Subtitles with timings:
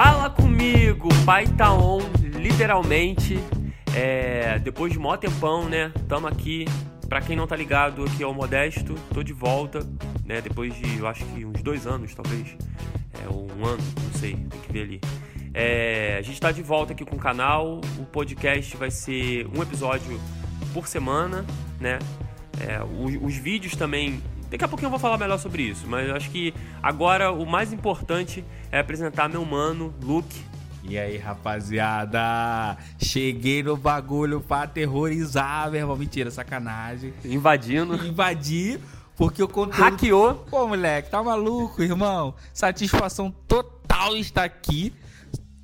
[0.00, 1.98] Fala comigo, pai tá on,
[2.36, 3.36] literalmente.
[3.92, 5.92] É, depois de mó tempão, né?
[6.08, 6.66] Tamo aqui.
[7.08, 8.94] Pra quem não tá ligado, aqui é o Modesto.
[9.12, 9.80] Tô de volta,
[10.24, 10.40] né?
[10.40, 12.56] Depois de, eu acho que uns dois anos, talvez.
[13.20, 15.00] É, um ano, não sei, tem que ver ali.
[15.52, 17.80] É, a gente tá de volta aqui com o canal.
[17.98, 20.20] O podcast vai ser um episódio
[20.72, 21.44] por semana,
[21.80, 21.98] né?
[22.60, 26.08] É, os, os vídeos também Daqui a pouquinho eu vou falar melhor sobre isso, mas
[26.08, 30.42] eu acho que agora o mais importante é apresentar meu mano, Luke.
[30.82, 32.78] E aí, rapaziada?
[32.98, 35.96] Cheguei no bagulho pra aterrorizar, meu irmão.
[35.96, 37.12] Mentira, sacanagem.
[37.24, 37.94] Invadindo.
[38.06, 38.80] Invadir,
[39.14, 39.82] porque o conteúdo.
[39.82, 40.34] Hackeou.
[40.50, 42.34] Pô, moleque, tá maluco, irmão?
[42.54, 44.94] Satisfação total estar aqui.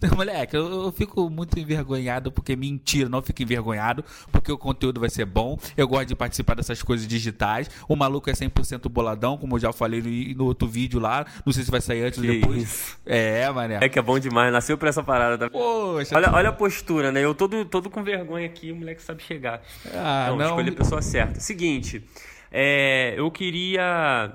[0.17, 5.11] Moleque, eu, eu, fico muito envergonhado porque mentira, não fico envergonhado porque o conteúdo vai
[5.11, 5.59] ser bom.
[5.77, 7.71] Eu gosto de participar dessas coisas digitais.
[7.89, 11.25] O maluco é 100% boladão, como eu já falei no, no, outro vídeo lá.
[11.45, 12.63] Não sei se vai sair antes ou depois.
[12.63, 12.99] Isso.
[13.07, 13.79] É, mané.
[13.81, 15.37] É que é bom demais, nasceu pra essa parada.
[15.39, 15.51] Da...
[15.51, 16.17] Poxa.
[16.17, 17.21] Olha, olha a postura, né?
[17.21, 19.63] Eu todo, todo com vergonha aqui, o moleque sabe chegar.
[19.93, 20.47] Ah, não, não.
[20.47, 21.41] escolhi a pessoa certa.
[21.41, 22.05] Seguinte,
[22.51, 24.33] é, eu queria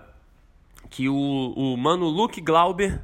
[0.90, 3.00] que o, o mano Luke Glauber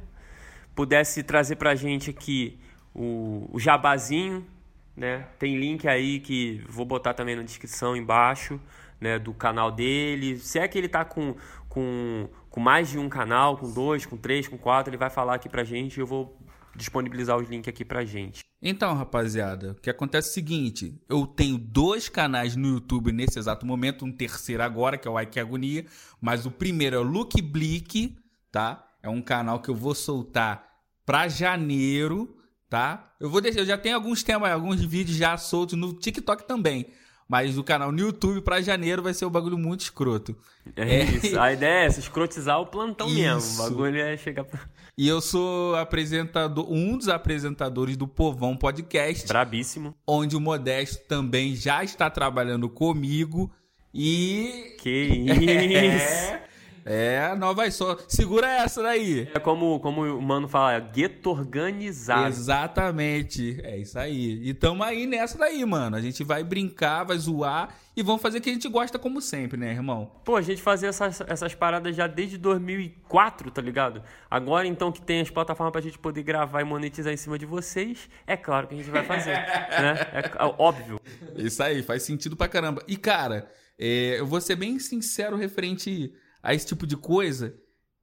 [0.76, 2.60] pudesse trazer pra gente aqui
[2.94, 4.46] o, o jabazinho,
[4.94, 5.26] né?
[5.38, 8.60] Tem link aí que vou botar também na descrição embaixo,
[9.00, 9.18] né?
[9.18, 10.38] Do canal dele.
[10.38, 11.34] Se é que ele tá com,
[11.68, 15.34] com, com mais de um canal, com dois, com três, com quatro, ele vai falar
[15.34, 16.38] aqui pra gente e eu vou
[16.76, 18.44] disponibilizar os links aqui pra gente.
[18.60, 23.38] Então, rapaziada, o que acontece é o seguinte: eu tenho dois canais no YouTube nesse
[23.38, 25.86] exato momento, um terceiro agora, que é o Ike Agonia,
[26.20, 28.14] mas o primeiro é o Luke Blick,
[28.52, 28.85] tá?
[29.06, 30.66] É um canal que eu vou soltar
[31.06, 32.36] para janeiro,
[32.68, 33.14] tá?
[33.20, 36.88] Eu vou deixar, eu já tenho alguns temas, alguns vídeos já soltos no TikTok também.
[37.28, 40.36] Mas o canal no YouTube para janeiro vai ser um bagulho muito escroto.
[40.74, 41.38] É, é, isso.
[41.38, 43.16] A ideia é essa, escrotizar o plantão isso.
[43.16, 43.54] mesmo.
[43.54, 44.58] O bagulho é chegar pra...
[44.98, 49.28] E eu sou apresentador, um dos apresentadores do Povão Podcast.
[49.28, 49.94] Brabíssimo.
[50.04, 53.52] Onde o Modesto também já está trabalhando comigo.
[53.94, 54.74] E.
[54.80, 56.32] Que isso!
[56.32, 56.42] É,
[56.88, 57.98] é, não vai só.
[58.06, 59.28] Segura essa daí.
[59.34, 62.28] É como, como o mano fala, é gueto organizado.
[62.28, 63.60] Exatamente.
[63.64, 64.40] É isso aí.
[64.48, 65.96] E tamo aí nessa daí, mano.
[65.96, 69.20] A gente vai brincar, vai zoar e vamos fazer o que a gente gosta como
[69.20, 70.12] sempre, né, irmão?
[70.24, 74.00] Pô, a gente fazia essas, essas paradas já desde 2004, tá ligado?
[74.30, 77.46] Agora, então, que tem as plataformas pra gente poder gravar e monetizar em cima de
[77.46, 80.06] vocês, é claro que a gente vai fazer, né?
[80.12, 81.00] É, é óbvio.
[81.34, 82.80] Isso aí, faz sentido pra caramba.
[82.86, 86.14] E, cara, é, eu vou ser bem sincero referente
[86.46, 87.58] a esse tipo de coisa,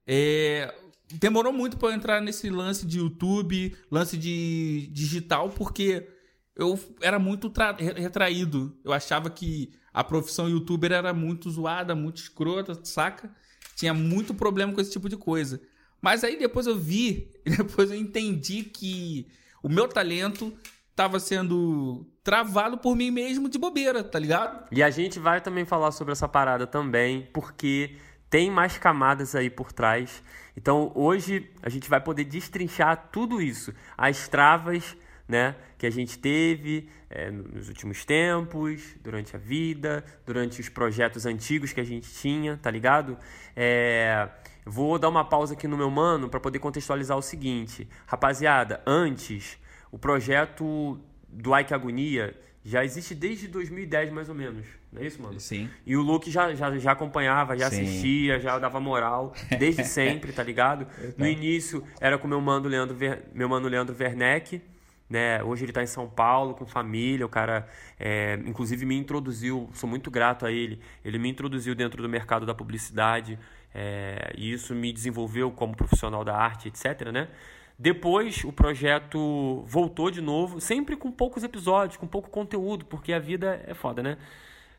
[0.05, 0.69] é,
[1.13, 6.09] demorou muito para entrar nesse lance de YouTube, lance de digital, porque
[6.53, 7.49] eu era muito
[7.79, 8.77] retraído.
[8.83, 13.33] Eu achava que a profissão youtuber era muito zoada, muito escrota, saca?
[13.77, 15.61] Tinha muito problema com esse tipo de coisa.
[16.01, 19.25] Mas aí depois eu vi, depois eu entendi que
[19.63, 20.51] o meu talento
[20.91, 24.67] estava sendo travado por mim mesmo de bobeira, tá ligado?
[24.69, 27.95] E a gente vai também falar sobre essa parada também, porque
[28.33, 30.23] tem mais camadas aí por trás.
[30.57, 36.17] Então hoje a gente vai poder destrinchar tudo isso, as travas né, que a gente
[36.17, 42.11] teve é, nos últimos tempos, durante a vida, durante os projetos antigos que a gente
[42.11, 43.19] tinha, tá ligado?
[43.55, 44.27] É,
[44.65, 49.59] vou dar uma pausa aqui no meu mano para poder contextualizar o seguinte, rapaziada, antes
[49.91, 54.65] o projeto do Ike Agonia já existe desde 2010 mais ou menos.
[54.93, 55.39] Não é isso, mano?
[55.39, 55.69] Sim.
[55.85, 57.81] E o Luke já, já, já acompanhava, já Sim.
[57.81, 60.85] assistia, já dava moral, desde sempre, tá ligado?
[61.17, 64.61] No início era com meu mano Leandro, Ver, meu mano Leandro Werneck,
[65.09, 65.43] né?
[65.43, 67.67] Hoje ele tá em São Paulo com família, o cara,
[67.99, 72.45] é, inclusive, me introduziu, sou muito grato a ele, ele me introduziu dentro do mercado
[72.45, 73.39] da publicidade,
[73.73, 77.29] é, e isso me desenvolveu como profissional da arte, etc, né?
[77.79, 83.17] Depois o projeto voltou de novo, sempre com poucos episódios, com pouco conteúdo, porque a
[83.17, 84.17] vida é foda, né?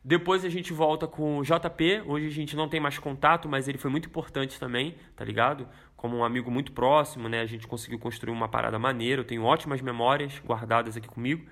[0.04, 2.02] Depois a gente volta com o JP.
[2.06, 5.66] Hoje a gente não tem mais contato, mas ele foi muito importante também, tá ligado?
[5.96, 7.40] Como um amigo muito próximo, né?
[7.40, 9.22] A gente conseguiu construir uma parada maneira.
[9.22, 11.46] Eu tenho ótimas memórias guardadas aqui comigo.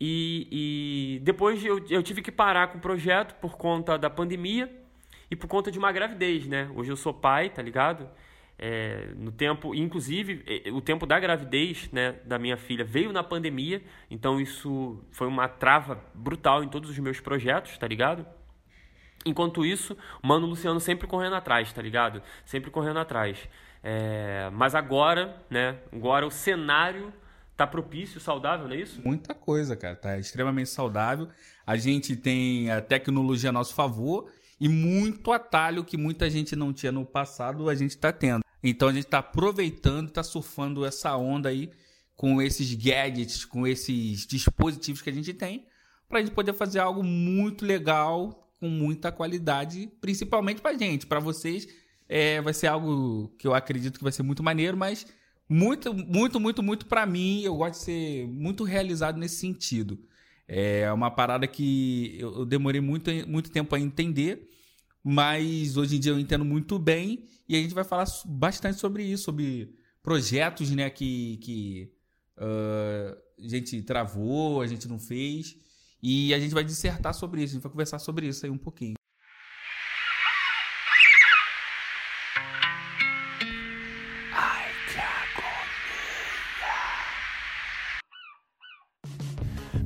[0.00, 4.74] E, e depois eu, eu tive que parar com o projeto por conta da pandemia
[5.30, 6.70] e por conta de uma gravidez, né?
[6.74, 8.08] Hoje eu sou pai, tá ligado?
[8.58, 13.22] É, no tempo, inclusive, é, o tempo da gravidez né, da minha filha veio na
[13.22, 18.26] pandemia, então isso foi uma trava brutal em todos os meus projetos, tá ligado?
[19.26, 22.22] Enquanto isso, o Mano Luciano sempre correndo atrás, tá ligado?
[22.44, 23.48] Sempre correndo atrás.
[23.82, 25.78] É, mas agora, né?
[25.92, 27.12] Agora o cenário
[27.56, 29.00] tá propício, saudável, não é isso?
[29.04, 29.96] Muita coisa, cara.
[29.96, 31.28] Tá extremamente saudável.
[31.66, 34.30] A gente tem a tecnologia a nosso favor
[34.60, 38.42] e muito atalho que muita gente não tinha no passado, a gente está tendo.
[38.62, 41.70] Então a gente está aproveitando, está surfando essa onda aí
[42.16, 45.66] com esses gadgets, com esses dispositivos que a gente tem,
[46.08, 51.20] para a gente poder fazer algo muito legal, com muita qualidade, principalmente para gente, para
[51.20, 51.68] vocês.
[52.08, 55.06] É, vai ser algo que eu acredito que vai ser muito maneiro, mas
[55.48, 59.98] muito, muito, muito, muito para mim, eu gosto de ser muito realizado nesse sentido.
[60.48, 64.48] É uma parada que eu demorei muito, muito tempo a entender,
[65.02, 69.02] mas hoje em dia eu entendo muito bem e a gente vai falar bastante sobre
[69.04, 71.92] isso, sobre projetos né, que, que
[72.38, 75.56] uh, a gente travou, a gente não fez.
[76.02, 78.58] E a gente vai dissertar sobre isso, a gente vai conversar sobre isso aí um
[78.58, 78.94] pouquinho.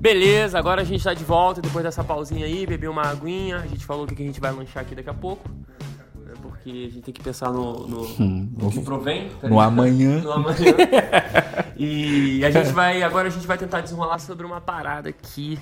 [0.00, 3.58] Beleza, agora a gente tá de volta depois dessa pausinha aí, beber uma aguinha.
[3.58, 5.48] A gente falou o que a gente vai lanchar aqui daqui a pouco
[6.40, 9.30] porque a gente tem que pensar no, no, hum, no que provém.
[9.40, 10.20] Tá no amanhã.
[10.20, 10.56] No amanhã.
[11.76, 15.58] e a gente vai, agora a gente vai tentar desenrolar sobre uma parada aqui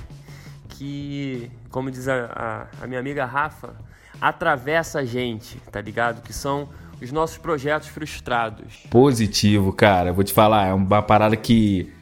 [0.71, 3.75] que, como diz a, a, a minha amiga Rafa,
[4.21, 6.23] atravessa a gente, tá ligado?
[6.23, 6.69] Que são
[7.01, 8.85] os nossos projetos frustrados.
[8.91, 10.13] Positivo, cara.
[10.13, 11.93] Vou te falar, é uma parada que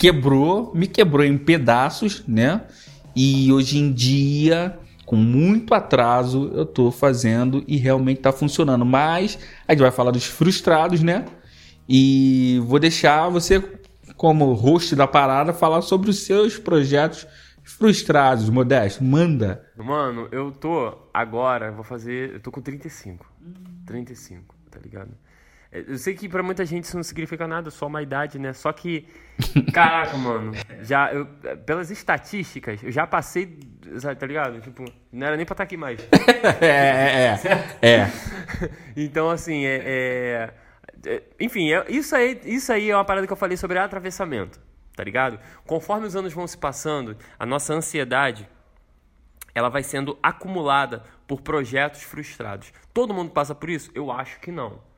[0.00, 2.62] quebrou, me quebrou em pedaços, né?
[3.14, 8.84] E hoje em dia com muito atraso eu estou fazendo e realmente está funcionando.
[8.84, 9.38] Mas
[9.68, 11.26] a gente vai falar dos frustrados, né?
[11.86, 13.60] E vou deixar você,
[14.16, 17.26] como host da parada, falar sobre os seus projetos
[17.62, 19.04] frustrados, Modesto.
[19.04, 19.66] Manda.
[19.76, 22.34] Mano, eu tô agora, vou fazer.
[22.34, 23.26] Eu tô com 35.
[23.84, 25.10] 35, tá ligado?
[25.72, 28.52] Eu sei que pra muita gente isso não significa nada, só uma idade, né?
[28.52, 29.06] Só que,
[29.72, 30.52] caraca, mano,
[30.82, 31.26] já, eu,
[31.64, 33.56] pelas estatísticas, eu já passei,
[34.18, 34.60] tá ligado?
[34.60, 36.00] Tipo, não era nem pra estar tá aqui mais.
[36.60, 37.40] é, é,
[37.82, 37.88] é.
[37.88, 38.12] é.
[38.96, 40.54] então, assim, é, é,
[41.06, 44.58] é enfim, é, isso, aí, isso aí é uma parada que eu falei sobre atravessamento,
[44.96, 45.38] tá ligado?
[45.68, 48.48] Conforme os anos vão se passando, a nossa ansiedade,
[49.54, 52.72] ela vai sendo acumulada por projetos frustrados.
[52.92, 53.88] Todo mundo passa por isso?
[53.94, 54.89] Eu acho que não.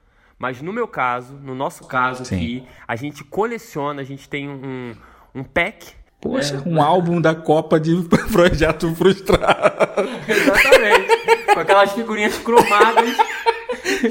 [0.42, 2.34] Mas no meu caso, no nosso caso Sim.
[2.34, 4.92] aqui, a gente coleciona, a gente tem um,
[5.32, 5.92] um pack.
[6.20, 6.68] Poxa, é.
[6.68, 7.94] um álbum da Copa de
[8.32, 10.10] Projeto Frustrado.
[10.26, 11.54] Exatamente.
[11.54, 13.16] Com aquelas figurinhas cromadas.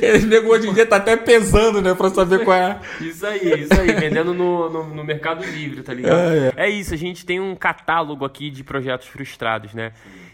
[0.01, 1.93] Esse hoje em dia tá até pesando, né?
[1.93, 2.79] Pra saber qual é.
[3.01, 3.91] Isso aí, isso aí.
[3.91, 6.17] Vendendo no, no, no Mercado Livre, tá ligado?
[6.17, 6.67] É, é.
[6.67, 9.91] é, isso, a gente tem um catálogo aqui de projetos frustrados, né?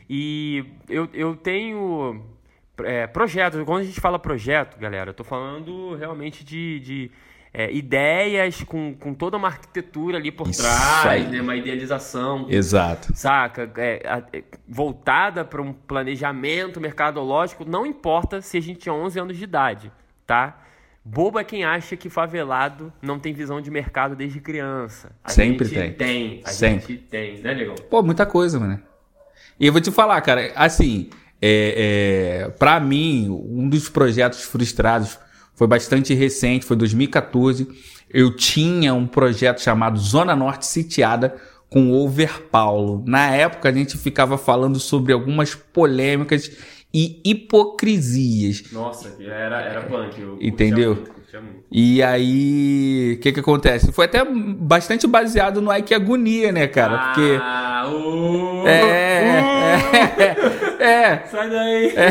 [0.08, 2.24] E eu, eu tenho
[2.84, 3.64] é, projetos.
[3.64, 7.12] Quando a gente fala projeto, galera, eu tô falando realmente de, de
[7.54, 11.42] é, ideias com, com toda uma arquitetura ali por Isso trás, né?
[11.42, 12.46] uma idealização.
[12.50, 13.12] Exato.
[13.16, 13.72] Saca?
[13.78, 19.38] É, é, voltada para um planejamento mercadológico, não importa se a gente tinha 11 anos
[19.38, 19.92] de idade,
[20.26, 20.62] tá?
[21.04, 25.12] Bobo é quem acha que favelado não tem visão de mercado desde criança.
[25.24, 25.94] A Sempre gente tem.
[25.94, 26.42] tem.
[26.44, 26.96] A Sempre.
[26.96, 27.76] gente tem, né, Negão?
[27.90, 28.82] Pô, muita coisa, mano.
[29.58, 31.10] E eu vou te falar, cara, assim,
[31.42, 35.18] é, é, para mim, um dos projetos frustrados
[35.54, 37.68] foi bastante recente, foi 2014.
[38.10, 41.36] Eu tinha um projeto chamado Zona Norte Sitiada
[41.70, 43.04] com Over Paulo.
[43.06, 46.52] Na época a gente ficava falando sobre algumas polêmicas
[46.94, 48.72] e hipocrisias.
[48.72, 50.20] Nossa, era, era punk.
[50.20, 51.04] Eu Entendeu?
[51.72, 53.92] E aí, o que que acontece?
[53.92, 56.98] Foi até bastante baseado no Ike Agonia, né, cara?
[56.98, 57.38] Porque.
[57.42, 61.88] Ah, uh, é, uh, é, é, Sai daí!
[61.96, 62.10] É,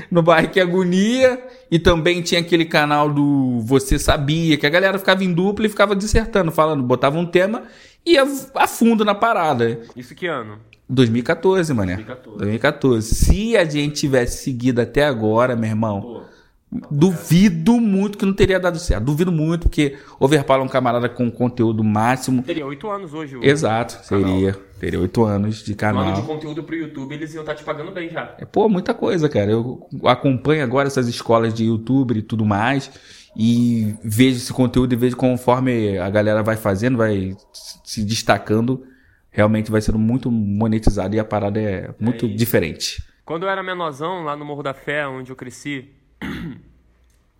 [0.10, 1.42] no Ike Agonia.
[1.70, 5.68] E também tinha aquele canal do Você Sabia, que a galera ficava em dupla e
[5.68, 7.64] ficava dissertando, falando, botava um tema
[8.06, 9.80] e ia a fundo na parada.
[9.94, 10.58] Isso que ano?
[10.88, 11.96] 2014, mané.
[11.96, 12.38] 2014.
[12.38, 13.14] 2014.
[13.14, 16.00] Se a gente tivesse seguido até agora, meu irmão.
[16.00, 16.27] Pô
[16.70, 19.04] Duvido muito que não teria dado certo.
[19.04, 22.42] Duvido muito, porque Overpower é um camarada com conteúdo máximo.
[22.42, 23.38] Teria oito anos hoje.
[23.42, 24.54] Exato, seria.
[24.78, 26.04] Teria oito anos de canal.
[26.04, 28.34] Um ano de conteúdo pro YouTube, eles iam estar tá te pagando bem já.
[28.38, 29.50] É, pô, muita coisa, cara.
[29.50, 32.90] Eu acompanho agora essas escolas de YouTube e tudo mais.
[33.34, 38.84] E vejo esse conteúdo e vejo conforme a galera vai fazendo, vai se destacando.
[39.30, 43.02] Realmente vai sendo muito monetizado e a parada é muito é diferente.
[43.24, 45.90] Quando eu era menorzão, lá no Morro da Fé, onde eu cresci,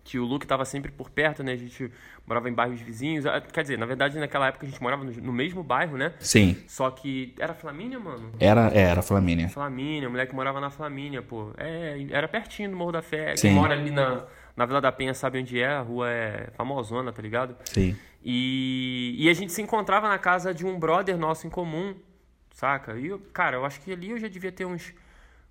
[0.09, 1.51] que o Luke estava sempre por perto, né?
[1.51, 1.91] A gente
[2.25, 3.27] morava em bairros vizinhos.
[3.27, 6.13] Ah, quer dizer, na verdade, naquela época a gente morava no, mesmo bairro, né?
[6.19, 6.57] Sim.
[6.67, 8.31] Só que era Flamínia, mano?
[8.39, 9.49] Era, é, era Flamínia.
[9.49, 11.51] Flamínia, o moleque morava na Flamínia, pô.
[11.57, 13.35] É, era pertinho do Morro da Fé.
[13.35, 13.49] Sim.
[13.49, 17.13] Quem mora ali na, na Vila da Penha sabe onde é, a rua é famosona,
[17.13, 17.55] tá ligado?
[17.65, 17.95] Sim.
[18.23, 21.95] E, e a gente se encontrava na casa de um brother nosso em comum,
[22.51, 22.97] saca?
[22.97, 24.91] E, cara, eu acho que ali eu já devia ter uns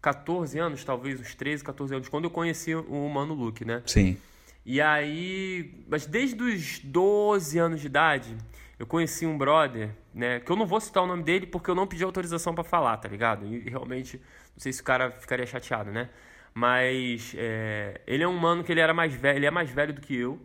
[0.00, 3.82] 14 anos, talvez uns 13, 14 anos, quando eu conheci o Mano Luke, né?
[3.86, 4.16] Sim.
[4.64, 8.36] E aí, mas desde os 12 anos de idade,
[8.78, 10.40] eu conheci um brother, né?
[10.40, 12.96] Que eu não vou citar o nome dele porque eu não pedi autorização para falar,
[12.98, 13.46] tá ligado?
[13.46, 16.08] E realmente, não sei se o cara ficaria chateado, né?
[16.54, 19.92] Mas é, ele é um mano que ele era mais velho, ele é mais velho
[19.92, 20.40] do que eu.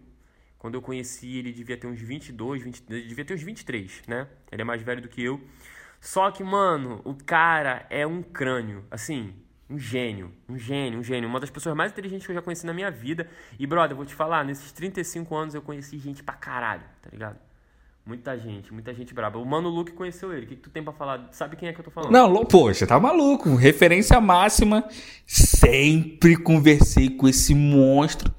[0.58, 4.28] Quando eu conheci, ele devia ter uns 22, 20, devia ter uns 23, né?
[4.52, 5.42] Ele é mais velho do que eu.
[6.00, 9.34] Só que, mano, o cara é um crânio, assim,
[9.70, 11.30] um gênio, um gênio, um gênio.
[11.30, 13.28] Uma das pessoas mais inteligentes que eu já conheci na minha vida.
[13.58, 17.10] E, brother, eu vou te falar, nesses 35 anos eu conheci gente pra caralho, tá
[17.12, 17.38] ligado?
[18.06, 19.40] Muita gente, muita gente braba.
[19.40, 20.46] O Mano Luke conheceu ele.
[20.46, 21.30] O que, que tu tem pra falar?
[21.32, 22.12] Sabe quem é que eu tô falando?
[22.12, 23.56] Não, poxa, tá maluco.
[23.56, 24.84] Referência máxima.
[25.26, 28.34] Sempre conversei com esse monstro.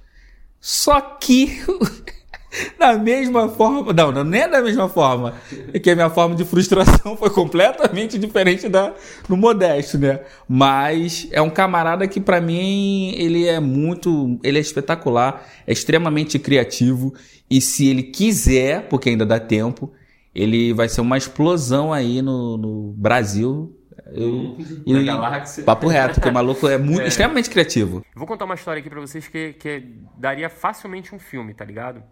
[0.60, 1.62] Só que
[2.78, 3.92] da mesma forma.
[3.92, 5.34] Não, não é da mesma forma.
[5.72, 8.94] É que a minha forma de frustração foi completamente diferente da
[9.28, 10.20] do Modesto, né?
[10.48, 14.38] Mas é um camarada que, para mim, ele é muito.
[14.42, 17.14] Ele é espetacular, é extremamente criativo.
[17.50, 19.92] E se ele quiser, porque ainda dá tempo,
[20.34, 23.76] ele vai ser uma explosão aí no, no Brasil.
[24.12, 24.56] Eu,
[24.86, 25.64] e, galáxia.
[25.64, 27.08] Papo reto, porque o maluco é, muito, é.
[27.08, 28.04] extremamente criativo.
[28.14, 29.82] Vou contar uma história aqui pra vocês que, que
[30.16, 32.02] daria facilmente um filme, tá ligado?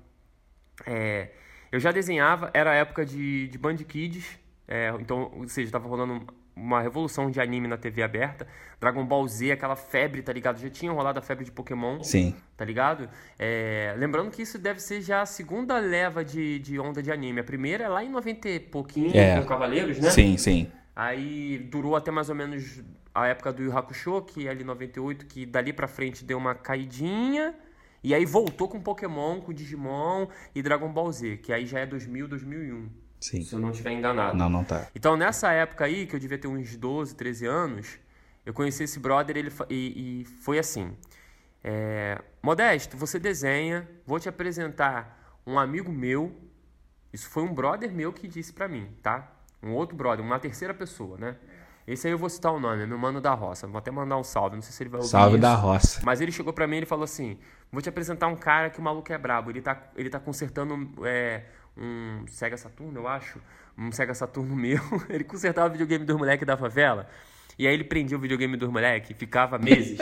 [0.87, 1.29] É,
[1.71, 4.39] eu já desenhava, era a época de, de Band Kids,
[4.69, 8.47] é, então, ou seja, estava rolando uma revolução de anime na TV aberta.
[8.81, 10.61] Dragon Ball Z, aquela febre, tá ligado?
[10.61, 12.03] Já tinha rolado a febre de Pokémon.
[12.03, 12.35] Sim.
[12.57, 13.09] Tá ligado?
[13.39, 17.41] É, lembrando que isso deve ser já a segunda leva de, de onda de anime.
[17.41, 19.41] A primeira é lá em 90 e pouquinho, é.
[19.41, 20.11] com Cavaleiros, né?
[20.11, 20.71] Sim, sim.
[20.95, 22.83] Aí durou até mais ou menos
[23.15, 26.55] a época do Yu Hakusho, que é ali 98, que dali pra frente deu uma
[26.55, 27.55] caidinha.
[28.03, 31.87] E aí voltou com Pokémon, com Digimon e Dragon Ball Z, que aí já é
[31.87, 32.89] 2000, 2001.
[33.21, 33.43] Sim.
[33.43, 34.37] Se eu não estiver enganado.
[34.37, 34.89] Não, não tá.
[34.95, 37.99] Então nessa época aí, que eu devia ter uns 12, 13 anos,
[38.45, 40.97] eu conheci esse brother ele, e, e foi assim.
[41.63, 46.35] É, Modesto, você desenha, vou te apresentar um amigo meu.
[47.13, 49.31] Isso foi um brother meu que disse pra mim, tá?
[49.63, 51.37] Um outro brother, uma terceira pessoa, né?
[51.87, 53.67] Esse aí eu vou citar o nome, é meu mano da roça.
[53.67, 56.01] Vou até mandar um salve, não sei se ele vai ouvir Salve isso, da roça.
[56.05, 57.39] Mas ele chegou pra mim e falou assim:
[57.73, 59.51] Vou te apresentar um cara que o maluco é brabo.
[59.51, 61.43] Ele tá, ele tá consertando é,
[61.77, 63.41] um Sega Saturno, eu acho.
[63.77, 64.81] Um Sega Saturno meu.
[65.09, 67.09] ele consertava o videogame dos moleques da favela.
[67.59, 69.99] E aí ele prendia o videogame dos moleques e ficava meses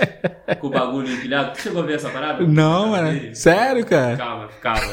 [0.60, 1.52] com o bagulho empilhado.
[1.52, 2.46] Tu chegou a ver essa parada?
[2.46, 3.34] Não, mano.
[3.34, 4.12] Sério, cara?
[4.12, 4.92] Ficava, ficava.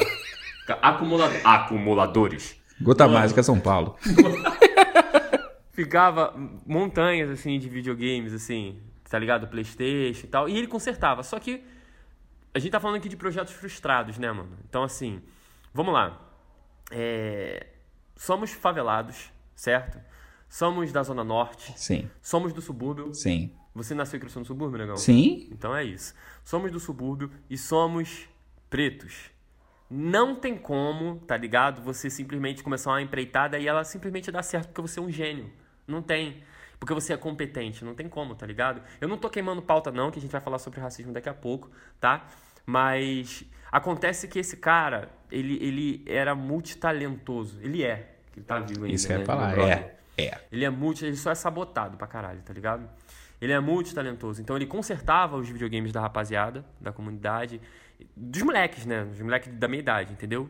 [0.82, 2.56] Acumulador, acumuladores.
[2.82, 3.08] Gota.
[3.08, 3.96] Mágica São Paulo.
[5.78, 6.34] ficava
[6.66, 9.48] montanhas, assim, de videogames, assim, tá ligado?
[9.48, 10.50] Playstation e tal.
[10.50, 11.22] E ele consertava.
[11.22, 11.64] Só que
[12.52, 14.58] a gente tá falando aqui de projetos frustrados, né, mano?
[14.68, 15.22] Então, assim,
[15.72, 16.20] vamos lá.
[16.90, 17.68] É...
[18.16, 20.00] Somos favelados, certo?
[20.50, 21.72] Somos da Zona Norte.
[21.78, 22.10] Sim.
[22.24, 23.14] Somos do subúrbio.
[23.14, 23.52] Sim.
[23.76, 24.98] Você nasceu e cresceu no subúrbio, negão?
[24.98, 25.48] Sim.
[25.52, 26.16] Então é isso.
[26.44, 28.28] Somos do subúrbio e somos
[28.68, 29.30] pretos.
[29.88, 31.84] Não tem como, tá ligado?
[31.84, 35.54] Você simplesmente começar uma empreitada e ela simplesmente dá certo porque você é um gênio.
[35.88, 36.44] Não tem.
[36.80, 38.82] Porque você é competente, não tem como, tá ligado?
[39.02, 41.34] Eu não tô queimando pauta, não, que a gente vai falar sobre racismo daqui a
[41.34, 42.28] pouco, tá?
[42.66, 47.60] Mas acontece que esse cara, ele, ele era multitalentoso.
[47.62, 48.16] Ele é.
[48.36, 48.96] Ele tá vivo ainda.
[48.96, 49.22] Isso né?
[49.22, 49.98] é falar, é.
[50.18, 50.40] É.
[50.52, 52.88] Ele é multi, ele só é sabotado pra caralho, tá ligado?
[53.40, 54.42] Ele é multitalentoso.
[54.42, 57.62] Então ele consertava os videogames da rapaziada, da comunidade,
[58.16, 59.06] dos moleques, né?
[59.06, 60.50] Dos moleques da minha idade, entendeu?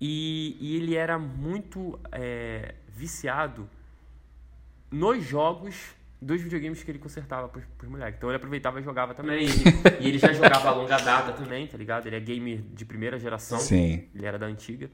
[0.00, 3.68] E, e ele era muito é, viciado
[4.90, 8.16] nos jogos dos videogames que ele consertava pros, pros moleques.
[8.16, 9.46] Então ele aproveitava e jogava também.
[10.00, 12.06] e ele já jogava a longa data também, tá ligado?
[12.06, 13.58] Ele é gamer de primeira geração.
[13.58, 14.08] Sim.
[14.14, 14.90] Ele era da antiga.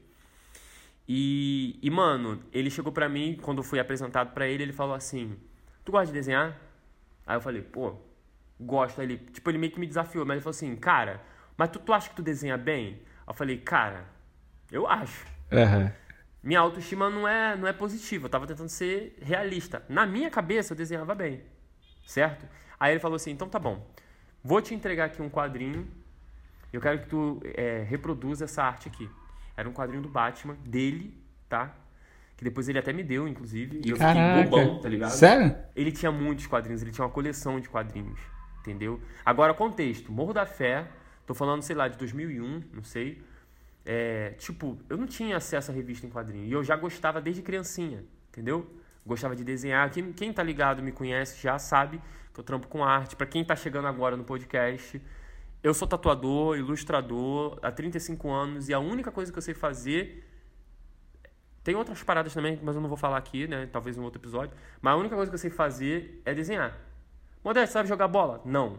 [1.07, 4.93] E, e mano, ele chegou pra mim, quando eu fui apresentado pra ele, ele falou
[4.93, 5.35] assim:
[5.85, 6.59] Tu gosta de desenhar?
[7.25, 7.95] Aí eu falei, pô,
[8.59, 8.99] gosto.
[8.99, 11.21] Aí ele, tipo, ele meio que me desafiou, mas ele falou assim: Cara,
[11.57, 12.93] mas tu, tu acha que tu desenha bem?
[12.93, 14.05] Aí eu falei, cara,
[14.71, 15.25] eu acho.
[15.51, 15.91] Uhum
[16.43, 18.25] minha autoestima não é, não é positiva.
[18.25, 19.83] Eu tava tentando ser realista.
[19.87, 21.41] Na minha cabeça, eu desenhava bem.
[22.05, 22.47] Certo?
[22.79, 23.85] Aí ele falou assim: então tá bom.
[24.43, 25.87] Vou te entregar aqui um quadrinho.
[26.73, 29.09] Eu quero que tu é, reproduza essa arte aqui.
[29.55, 31.15] Era um quadrinho do Batman, dele,
[31.47, 31.75] tá?
[32.35, 33.81] Que depois ele até me deu, inclusive.
[33.85, 34.37] E eu Caraca.
[34.37, 35.11] fiquei bobão, tá ligado?
[35.11, 35.55] Sério?
[35.75, 38.19] Ele tinha muitos quadrinhos, ele tinha uma coleção de quadrinhos.
[38.61, 38.99] Entendeu?
[39.23, 40.87] Agora, contexto: Morro da Fé.
[41.27, 43.21] Tô falando, sei lá, de 2001, não sei.
[43.85, 46.45] É, tipo, eu não tinha acesso à revista em quadrinho.
[46.45, 48.69] E eu já gostava desde criancinha, entendeu?
[49.05, 49.89] Gostava de desenhar.
[49.91, 52.01] Quem, quem tá ligado, me conhece, já sabe
[52.33, 53.15] que eu trampo com arte.
[53.15, 55.01] Para quem tá chegando agora no podcast,
[55.63, 60.27] eu sou tatuador, ilustrador há 35 anos e a única coisa que eu sei fazer.
[61.63, 63.67] Tem outras paradas também, mas eu não vou falar aqui, né?
[63.71, 64.55] Talvez em outro episódio.
[64.81, 66.75] Mas a única coisa que eu sei fazer é desenhar.
[67.43, 68.41] Modesto, sabe jogar bola?
[68.45, 68.75] Não.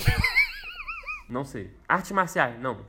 [1.28, 1.72] não sei.
[1.88, 2.60] Artes marciais?
[2.60, 2.84] Não.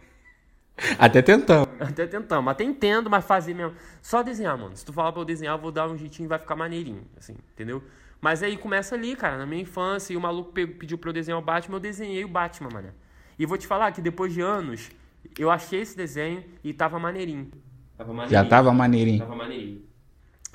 [0.97, 1.69] Até tentando.
[1.79, 2.49] Até tentando.
[2.49, 3.75] Até entendo, mas fazer mesmo.
[4.01, 4.75] Só desenhar, mano.
[4.75, 7.05] Se tu falar pra eu desenhar, eu vou dar um jeitinho e vai ficar maneirinho,
[7.17, 7.83] assim, entendeu?
[8.19, 11.37] Mas aí começa ali, cara, na minha infância, e o maluco pediu pra eu desenhar
[11.37, 12.93] o Batman, eu desenhei o Batman, mano.
[13.37, 14.89] E vou te falar que depois de anos,
[15.37, 17.51] eu achei esse desenho e tava maneirinho.
[17.97, 18.43] Tava maneirinho.
[18.43, 19.19] Já tava maneirinho.
[19.19, 19.85] Tava maneirinho.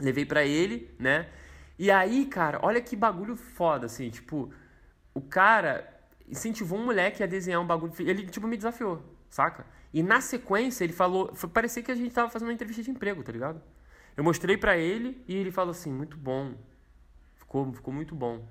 [0.00, 1.28] Levei para ele, né?
[1.78, 4.50] E aí, cara, olha que bagulho foda, assim, tipo,
[5.12, 5.86] o cara
[6.28, 7.92] incentivou um moleque a desenhar um bagulho.
[8.00, 9.66] Ele, tipo, me desafiou, saca?
[9.92, 11.34] E na sequência ele falou.
[11.34, 13.60] Foi, parecia que a gente tava fazendo uma entrevista de emprego, tá ligado?
[14.16, 16.54] Eu mostrei para ele e ele falou assim: muito bom.
[17.36, 18.46] Ficou, ficou muito bom.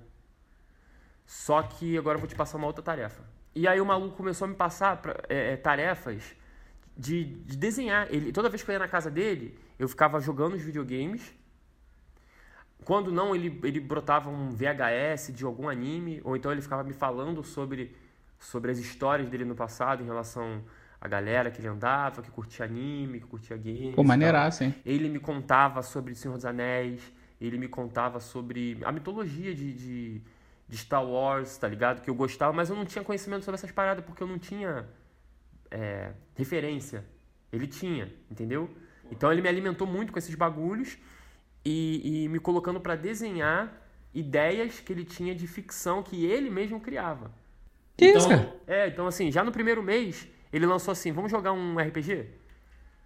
[1.24, 3.22] Só que agora eu vou te passar uma outra tarefa.
[3.54, 6.34] E aí o maluco começou a me passar pra, é, é, tarefas
[6.96, 8.08] de, de, desenhar.
[8.10, 11.34] Ele, toda vez que eu ia na casa dele, eu ficava jogando os videogames.
[12.84, 16.94] Quando não, ele, ele brotava um VHS de algum anime, ou então ele ficava me
[16.94, 17.94] falando sobre,
[18.38, 20.64] sobre as histórias dele no passado em relação
[21.00, 23.94] à galera que ele andava, que curtia anime, que curtia games.
[23.94, 24.74] Pô, maneiraço, hein?
[24.84, 27.00] Ele me contava sobre Senhor dos Anéis,
[27.40, 30.22] ele me contava sobre a mitologia de, de
[30.68, 32.02] de Star Wars, tá ligado?
[32.02, 34.86] Que eu gostava, mas eu não tinha conhecimento sobre essas paradas porque eu não tinha
[35.70, 37.04] é, referência.
[37.50, 38.68] Ele tinha, entendeu?
[39.10, 40.98] Então ele me alimentou muito com esses bagulhos
[41.64, 43.72] e, e me colocando para desenhar
[44.12, 47.32] ideias que ele tinha de ficção que ele mesmo criava.
[47.96, 48.54] Que então, isso, cara?
[48.66, 52.26] É, então assim, já no primeiro mês, ele lançou assim, vamos jogar um RPG?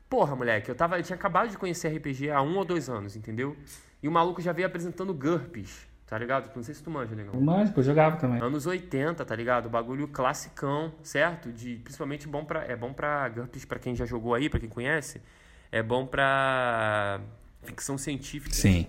[0.08, 3.16] Porra, moleque, eu, tava, eu tinha acabado de conhecer RPG há um ou dois anos,
[3.16, 3.56] entendeu?
[4.02, 6.54] E o maluco já veio apresentando GURPS, Tá ligado?
[6.54, 7.40] Não sei se tu manja, negão.
[7.40, 8.38] Manjo, eu jogava também.
[8.38, 9.70] Anos 80, tá ligado?
[9.70, 11.50] Bagulho classicão, certo?
[11.50, 14.68] De, principalmente bom pra, é bom pra GURPS, pra quem já jogou aí, pra quem
[14.68, 15.22] conhece.
[15.70, 17.18] É bom pra
[17.62, 18.54] ficção científica.
[18.54, 18.88] Sim.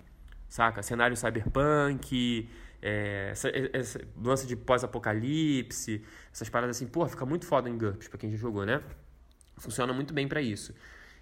[0.49, 0.83] Saca?
[0.83, 2.49] Cenário cyberpunk,
[2.85, 6.85] é, essa, essa, lance de pós-apocalipse, essas paradas assim.
[6.85, 8.83] Pô, fica muito foda em GURPS, pra quem já jogou, né?
[9.55, 10.75] Funciona muito bem para isso.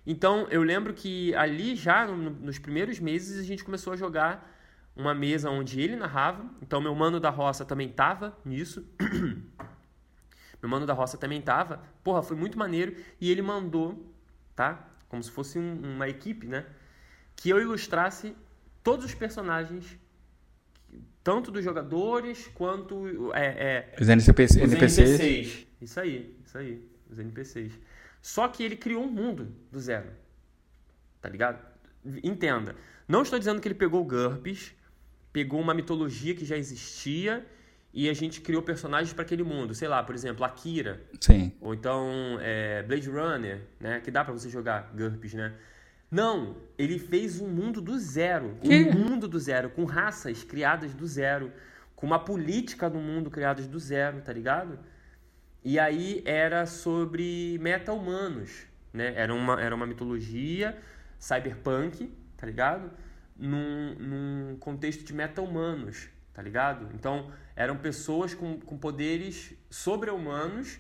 [0.06, 4.52] Então, eu lembro que ali já, no, nos primeiros meses, a gente começou a jogar
[4.96, 6.44] uma mesa onde ele narrava.
[6.64, 8.84] Então, meu mano da roça também tava nisso.
[10.60, 11.84] meu mano da roça também tava.
[12.04, 12.96] Porra, foi muito maneiro.
[13.20, 14.12] E ele mandou,
[14.56, 14.88] tá?
[15.08, 16.66] Como se fosse um, uma equipe, né?
[17.36, 18.36] Que eu ilustrasse
[18.84, 19.96] todos os personagens,
[21.24, 23.32] tanto dos jogadores quanto.
[23.34, 24.52] É, é, os NPCs.
[24.52, 25.68] Os NPCs.
[25.82, 26.88] Isso aí, isso aí.
[27.10, 27.74] Os NPCs.
[28.22, 30.10] Só que ele criou um mundo do zero.
[31.20, 31.60] Tá ligado?
[32.24, 32.76] Entenda.
[33.08, 34.74] Não estou dizendo que ele pegou GURPS
[35.32, 37.46] pegou uma mitologia que já existia
[37.94, 39.74] e a gente criou personagens para aquele mundo.
[39.74, 41.02] Sei lá, por exemplo, Akira.
[41.20, 41.52] Sim.
[41.60, 44.00] Ou então é, Blade Runner, né?
[44.00, 45.54] Que dá para você jogar GURPS, né?
[46.12, 48.58] Não, ele fez um mundo do zero.
[48.62, 48.84] Que?
[48.84, 51.52] Um mundo do zero, com raças criadas do zero,
[51.96, 54.78] com uma política do mundo criadas do zero, tá ligado?
[55.64, 59.14] E aí era sobre meta-humanos, né?
[59.16, 60.78] Era uma, era uma mitologia
[61.18, 62.92] cyberpunk, tá ligado?
[63.42, 66.90] num, num contexto de meta-humanos, tá ligado?
[66.94, 70.80] Então, eram pessoas com, com poderes sobre-humanos,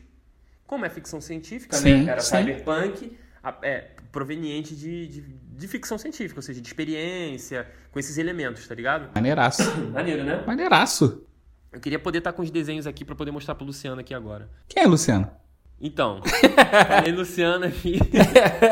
[0.67, 1.81] como é ficção científica, né?
[1.81, 2.11] sim, né?
[2.11, 2.37] Era sim.
[2.37, 3.17] cyberpunk,
[3.61, 8.75] é, proveniente de, de, de, ficção científica, ou seja, de experiência, com esses elementos, tá
[8.75, 9.09] ligado?
[9.15, 9.63] Maneiraço.
[9.91, 10.43] Maneiro, né?
[10.45, 11.25] Maneiraço.
[11.71, 14.49] Eu queria poder estar com os desenhos aqui para poder mostrar pro Luciano aqui agora.
[14.67, 15.31] Quem é Luciano?
[15.79, 16.21] Então,
[16.87, 17.99] falei Luciano aqui.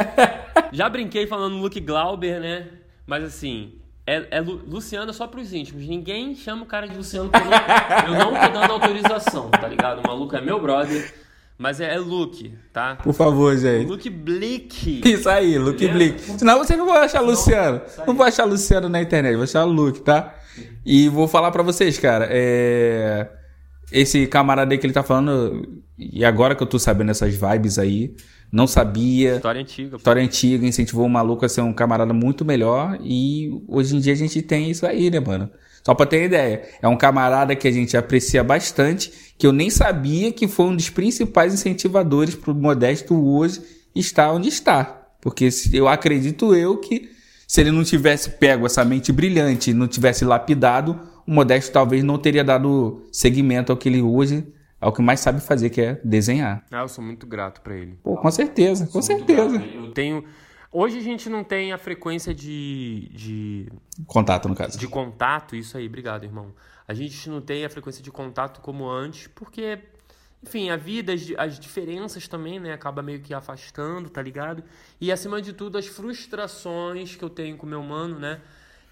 [0.72, 2.68] Já brinquei falando Luke Glauber, né?
[3.08, 5.88] Mas assim, é, é Lu, Luciano só pros íntimos.
[5.88, 7.52] Ninguém chama o cara de Luciano porque eu
[8.12, 10.00] não, eu não tô dando autorização, tá ligado?
[10.00, 11.14] O maluco é meu brother.
[11.60, 12.96] Mas é, é Luke, tá?
[12.96, 13.86] Por favor, gente.
[13.86, 15.02] Luke Blick.
[15.04, 15.92] Isso aí, Luke é?
[15.92, 16.22] Blick.
[16.22, 17.82] Senão você não vai achar Luciano.
[18.08, 20.36] Não vai achar Luciano na internet, vai achar Luke, tá?
[20.86, 22.30] E vou falar para vocês, cara.
[22.32, 23.30] É...
[23.92, 27.78] Esse camarada aí que ele tá falando, e agora que eu tô sabendo essas vibes
[27.78, 28.16] aí,
[28.50, 29.36] não sabia.
[29.36, 29.98] História antiga.
[29.98, 32.98] História antiga, incentivou o maluco a ser um camarada muito melhor.
[33.04, 35.50] E hoje em dia a gente tem isso aí, né, mano?
[35.84, 36.64] Só pra ter ideia.
[36.82, 40.76] É um camarada que a gente aprecia bastante, que eu nem sabia que foi um
[40.76, 43.62] dos principais incentivadores pro Modesto hoje
[43.96, 45.08] estar onde está.
[45.22, 47.10] Porque eu acredito eu que
[47.48, 52.18] se ele não tivesse pego essa mente brilhante, não tivesse lapidado, o Modesto talvez não
[52.18, 54.46] teria dado seguimento ao que ele hoje
[54.82, 56.64] é o que mais sabe fazer, que é desenhar.
[56.72, 58.00] Ah, eu sou muito grato para ele.
[58.02, 59.62] Pô, com certeza, com certeza.
[59.76, 60.24] Eu tenho.
[60.72, 63.72] Hoje a gente não tem a frequência de, de.
[64.06, 64.78] Contato, no caso.
[64.78, 66.54] De contato, isso aí, obrigado, irmão.
[66.88, 69.80] A gente não tem a frequência de contato como antes, porque,
[70.44, 74.64] enfim, a vida, as, as diferenças também, né, acaba meio que afastando, tá ligado?
[75.02, 78.42] E acima de tudo, as frustrações que eu tenho com meu mano, né?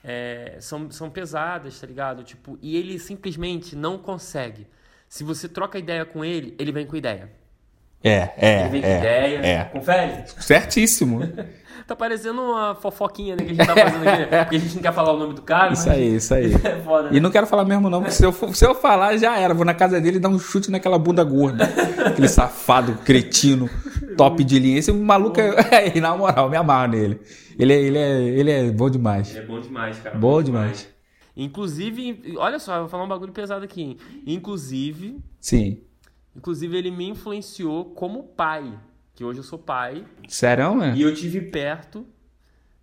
[0.03, 2.23] É, são, são pesadas, tá ligado?
[2.23, 4.67] Tipo, e ele simplesmente não consegue
[5.09, 7.31] se você troca ideia com ele, ele vem com ideia.
[8.03, 8.59] É, é.
[8.61, 9.37] Ele vem é, ideia.
[9.45, 9.63] É.
[9.65, 10.23] Confere?
[10.39, 11.21] Certíssimo.
[11.85, 14.43] Tá parecendo uma fofoquinha né, que a gente tá fazendo aqui, né?
[14.43, 15.71] Porque a gente não quer falar o nome do cara.
[15.71, 16.51] Isso mas- aí, isso aí.
[16.61, 17.19] É foda, E né?
[17.21, 19.53] não quero falar mesmo, não, porque se eu, se eu falar, já era.
[19.53, 21.63] Vou na casa dele e dar um chute naquela bunda gorda.
[22.05, 23.69] Aquele safado, cretino,
[24.17, 24.79] top de linha.
[24.79, 25.95] Esse maluco é.
[25.95, 27.21] é, na moral, me amarro nele.
[27.57, 29.33] Ele é, ele é, ele é bom demais.
[29.33, 30.17] É bom demais, cara.
[30.17, 30.89] Bom demais.
[31.37, 33.81] Inclusive, olha só, eu vou falar um bagulho pesado aqui.
[33.81, 33.97] hein?
[34.25, 35.77] Inclusive, Sim.
[36.37, 38.79] Inclusive ele me influenciou como pai.
[39.15, 40.05] Que hoje eu sou pai.
[40.29, 40.93] Sério, né?
[40.95, 42.05] E eu tive perto,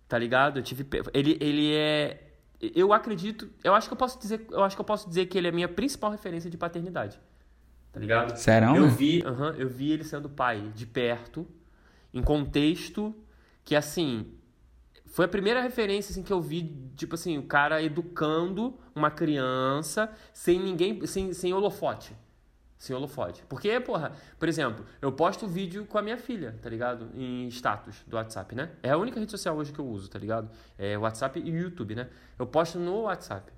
[0.07, 0.59] tá ligado?
[0.59, 2.21] Eu tive pe- ele ele é
[2.61, 5.37] eu acredito, eu acho que eu posso dizer, eu acho que eu posso dizer que
[5.37, 7.19] ele é a minha principal referência de paternidade.
[7.91, 8.35] Tá ligado?
[8.35, 8.93] Sério, Eu né?
[8.97, 9.23] vi,
[9.57, 11.47] eu vi ele sendo pai de perto,
[12.13, 13.13] em contexto
[13.63, 14.33] que assim,
[15.05, 20.09] foi a primeira referência assim que eu vi, tipo assim, o cara educando uma criança
[20.33, 22.13] sem ninguém, sem, sem holofote.
[22.77, 23.43] Sem holofote.
[23.47, 27.09] Porque, porra, por exemplo, eu posto vídeo com a minha filha, tá ligado?
[27.15, 28.71] Em status do WhatsApp, né?
[28.83, 30.49] É a única rede social hoje que eu uso, tá ligado?
[30.77, 32.09] É WhatsApp e YouTube, né?
[32.37, 33.51] Eu posto no WhatsApp.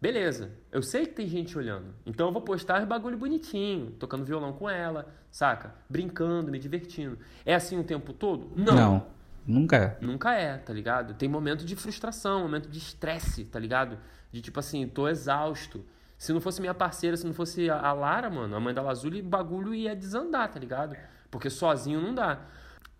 [0.00, 1.92] Beleza, eu sei que tem gente olhando.
[2.06, 5.74] Então eu vou postar bagulho bonitinho, tocando violão com ela, saca?
[5.88, 7.18] Brincando, me divertindo.
[7.44, 8.52] É assim o tempo todo?
[8.54, 9.06] Não.
[9.44, 9.96] Nunca.
[10.00, 11.14] Nunca é, tá ligado?
[11.14, 13.98] Tem momento de frustração, momento de estresse, tá ligado?
[14.30, 15.84] De tipo assim, tô exausto.
[16.18, 19.20] Se não fosse minha parceira, se não fosse a Lara, mano, a mãe da Lazuli,
[19.20, 20.96] o bagulho ia desandar, tá ligado?
[21.30, 22.40] Porque sozinho não dá.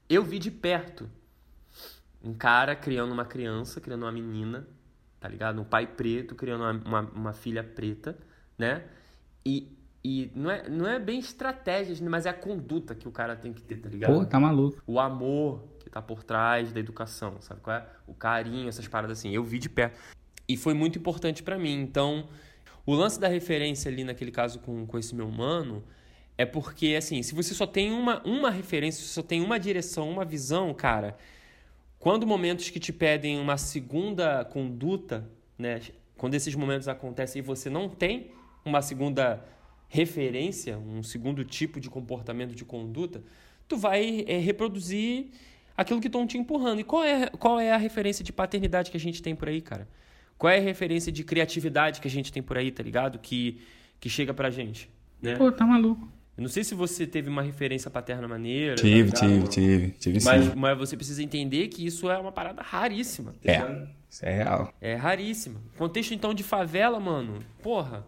[0.08, 1.10] Eu vi de perto
[2.22, 4.66] um cara criando uma criança, criando uma menina,
[5.18, 5.60] tá ligado?
[5.60, 8.16] Um pai preto criando uma, uma, uma filha preta,
[8.56, 8.84] né?
[9.44, 13.34] E, e não, é, não é bem estratégias, mas é a conduta que o cara
[13.34, 14.14] tem que ter, tá ligado?
[14.14, 14.80] Pô, tá maluco.
[14.86, 17.86] o amor que tá por trás da educação, sabe qual é?
[18.06, 19.30] O carinho, essas paradas assim.
[19.30, 19.98] Eu vi de perto.
[20.48, 21.80] E foi muito importante pra mim.
[21.80, 22.28] Então,
[22.88, 25.84] o lance da referência ali naquele caso com, com esse meu mano
[26.38, 30.08] é porque, assim, se você só tem uma, uma referência, se só tem uma direção,
[30.08, 31.14] uma visão, cara,
[31.98, 35.82] quando momentos que te pedem uma segunda conduta, né?
[36.16, 38.30] Quando esses momentos acontecem e você não tem
[38.64, 39.44] uma segunda
[39.86, 43.22] referência, um segundo tipo de comportamento de conduta,
[43.68, 45.26] tu vai é, reproduzir
[45.76, 46.80] aquilo que estão te empurrando.
[46.80, 49.60] E qual é, qual é a referência de paternidade que a gente tem por aí,
[49.60, 49.86] cara?
[50.38, 53.18] Qual é a referência de criatividade que a gente tem por aí, tá ligado?
[53.18, 53.60] Que,
[54.00, 54.88] que chega pra gente,
[55.20, 55.34] né?
[55.34, 56.08] Pô, tá maluco.
[56.36, 58.76] Eu não sei se você teve uma referência paterna maneira.
[58.76, 59.18] tá Tive, ligado?
[59.18, 59.90] tive, tive.
[59.98, 60.52] Tive Mas, sim.
[60.54, 63.32] mas você precisa entender que isso é uma parada raríssima.
[63.42, 63.88] tá É.
[64.08, 64.72] Isso é real.
[64.80, 65.60] É raríssima.
[65.76, 68.06] Contexto, então, de favela, mano, porra,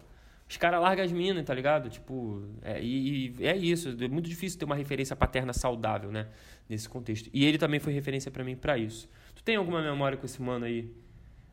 [0.49, 1.89] os caras largam as minas, tá ligado?
[1.89, 3.95] Tipo, é, e, e é isso.
[3.99, 6.27] É muito difícil ter uma referência paterna saudável, né?
[6.69, 7.29] Nesse contexto.
[7.33, 9.09] E ele também foi referência pra mim pra isso.
[9.35, 10.89] Tu tem alguma memória com esse mano aí?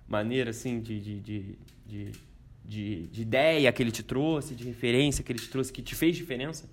[0.09, 2.13] Maneira, assim, de, de, de, de,
[2.65, 5.95] de, de ideia que ele te trouxe, de referência que ele te trouxe, que te
[5.95, 6.69] fez diferença?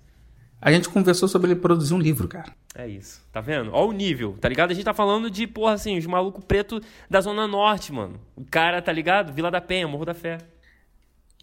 [0.60, 2.54] A gente conversou sobre ele produzir um livro, cara.
[2.74, 3.22] É isso.
[3.30, 3.70] Tá vendo?
[3.72, 4.70] Ó o nível, tá ligado?
[4.70, 8.18] A gente tá falando de, porra, assim, os malucos preto da Zona Norte, mano.
[8.34, 9.32] O cara, tá ligado?
[9.34, 10.38] Vila da Penha, Morro da Fé.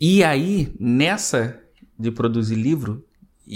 [0.02, 1.62] E aí, nessa
[1.98, 3.06] de produzir livro,
[3.46, 3.56] e,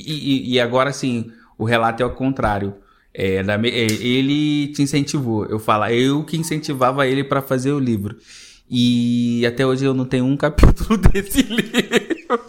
[0.49, 2.75] e- e agora assim, o relato é ao contrário.
[3.19, 5.45] É, é, ele te incentivou.
[5.45, 8.15] Eu falo, eu que incentivava ele para fazer o livro.
[8.69, 12.39] E até hoje eu não tenho um capítulo desse livro,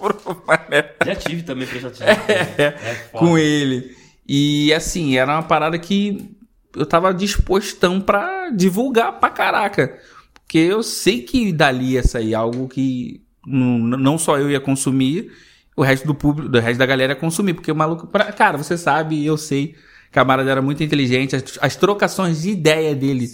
[1.06, 2.04] Já tive também prestativo.
[2.04, 2.72] É,
[3.10, 3.18] foda.
[3.18, 3.96] com ele.
[4.28, 6.30] E assim, era uma parada que
[6.76, 9.98] eu tava dispostão pra divulgar pra caraca.
[10.34, 15.30] Porque eu sei que dali ia sair algo que não, não só eu ia consumir,
[15.76, 17.54] o resto do público, o resto da galera ia consumir.
[17.54, 19.74] Porque o maluco, pra- cara, você sabe, eu sei,
[20.10, 23.28] camarada era muito inteligente, as, as trocações de ideia dele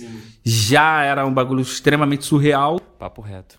[0.44, 2.78] já era um bagulho extremamente surreal.
[2.98, 3.58] Papo reto.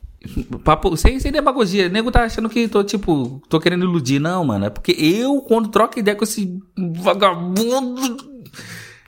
[0.63, 1.87] Papo, sem, sem demagogia.
[1.87, 4.19] O nego tá achando que tô, tipo, tô querendo iludir.
[4.19, 4.65] Não, mano.
[4.65, 8.17] É porque eu, quando troco ideia com esse vagabundo,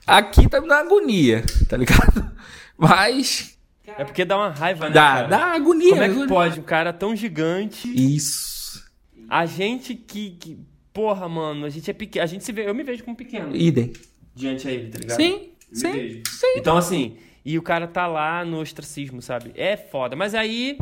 [0.06, 2.30] aqui tá me dando agonia, tá ligado?
[2.78, 3.58] Mas.
[3.96, 4.94] É porque dá uma raiva, né?
[4.94, 5.28] Dá, cara?
[5.28, 5.90] dá agonia.
[5.90, 6.28] Como é que agonia.
[6.28, 6.60] pode?
[6.60, 7.88] Um cara tão gigante.
[7.88, 8.84] Isso.
[9.28, 10.30] A gente que.
[10.38, 10.58] que-
[10.98, 12.24] porra, mano, a gente é pequeno.
[12.24, 12.68] A gente se vê.
[12.68, 13.92] Eu me vejo como pequeno Idem.
[14.34, 15.16] diante a ele, tá ligado?
[15.16, 16.22] Sim, Me sim, vejo.
[16.26, 16.54] sim.
[16.56, 19.52] Então, assim, e o cara tá lá no ostracismo, sabe?
[19.54, 20.16] É foda.
[20.16, 20.76] Mas aí.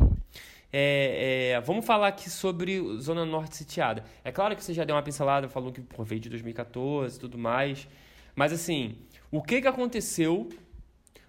[0.72, 4.04] é, é, vamos falar aqui sobre Zona Norte sitiada.
[4.24, 7.20] É claro que você já deu uma pincelada, falou que pô, veio de 2014 e
[7.20, 7.86] tudo mais.
[8.34, 8.96] Mas assim,
[9.30, 10.48] o que que aconteceu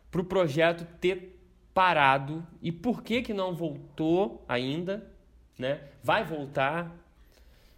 [0.09, 1.37] pro projeto ter
[1.73, 5.11] parado e por que que não voltou ainda,
[5.59, 5.81] né?
[6.01, 6.95] Vai voltar?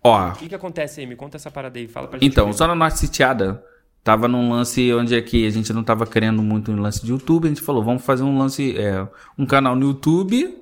[0.04, 1.08] Ó, O que que acontece aí?
[1.08, 2.32] Me conta essa parada aí, fala pra gente.
[2.32, 2.54] Então, ver.
[2.54, 3.64] Zona Norte Sitiada
[4.04, 7.46] tava num lance onde aqui a gente não tava querendo muito um lance de YouTube.
[7.46, 9.08] A gente falou, vamos fazer um lance, é,
[9.38, 10.58] um canal no YouTube,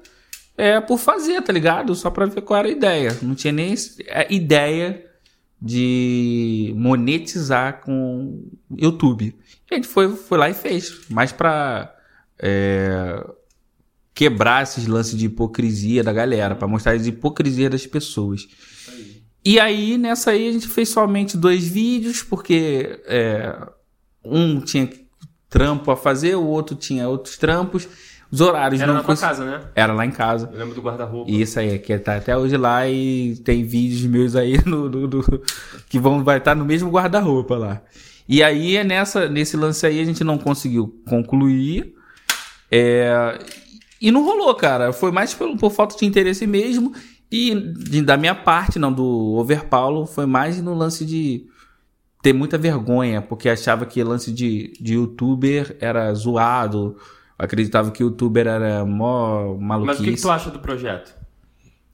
[0.57, 1.93] é, por fazer, tá ligado?
[1.93, 3.17] Só pra ver qual era a ideia.
[3.21, 3.75] Não tinha nem
[4.07, 5.05] é, ideia
[5.61, 8.43] de monetizar com
[8.75, 9.35] YouTube.
[9.69, 11.95] E a gente foi, foi lá e fez, mais para
[12.39, 13.23] é,
[14.13, 18.47] quebrar esses lances de hipocrisia da galera, para mostrar a hipocrisia das pessoas.
[19.43, 23.55] E aí, nessa aí, a gente fez somente dois vídeos, porque é,
[24.23, 24.89] um tinha
[25.49, 27.87] trampo a fazer, o outro tinha outros trampos.
[28.29, 29.61] Os horários Era não na tua cons- casa, né?
[29.73, 30.49] Era lá em casa.
[30.51, 31.31] Eu lembro do guarda-roupa.
[31.31, 35.41] Isso aí, que tá até hoje lá e tem vídeos meus aí no, no- no-
[35.87, 37.81] que vão vai estar no mesmo guarda-roupa lá.
[38.27, 41.93] E aí é nessa nesse lance aí a gente não conseguiu concluir.
[42.69, 43.39] É,
[44.01, 44.91] e não rolou, cara.
[44.91, 46.93] Foi mais pelo, por falta de interesse mesmo.
[47.31, 47.53] E
[48.01, 51.45] da minha parte, não, do Over Paulo, foi mais no lance de
[52.21, 56.97] ter muita vergonha, porque achava que lance de, de youtuber era zoado.
[57.37, 59.87] Acreditava que youtuber era mó maluquice.
[59.87, 61.16] Mas o que, que tu acha do projeto?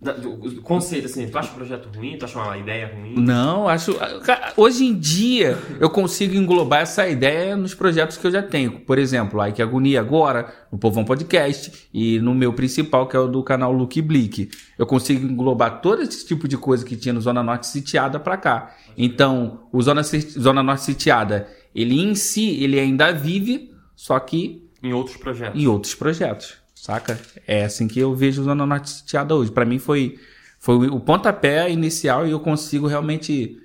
[0.04, 2.18] Do, conceito, assim, tu acha o projeto ruim?
[2.18, 3.16] Tu acha uma ideia ruim?
[3.18, 3.94] Não, acho.
[4.24, 8.80] cara, Hoje em dia eu consigo englobar essa ideia nos projetos que eu já tenho.
[8.82, 13.20] Por exemplo, a Ike Agonia agora, no Povão Podcast, e no meu principal, que é
[13.20, 14.50] o do canal Luke Blick.
[14.78, 18.36] Eu consigo englobar todo esse tipo de coisa que tinha no Zona Norte Sitiada pra
[18.38, 18.76] cá.
[18.98, 24.92] Então, o Zona, Zona Norte Sitiada, ele em si, ele ainda vive, só que Em
[24.94, 25.62] outros projetos.
[25.62, 27.18] em outros projetos, saca?
[27.48, 29.50] É assim que eu vejo o Zona Norte Sitiada hoje.
[29.50, 30.20] Pra mim foi,
[30.60, 33.58] foi o pontapé inicial e eu consigo realmente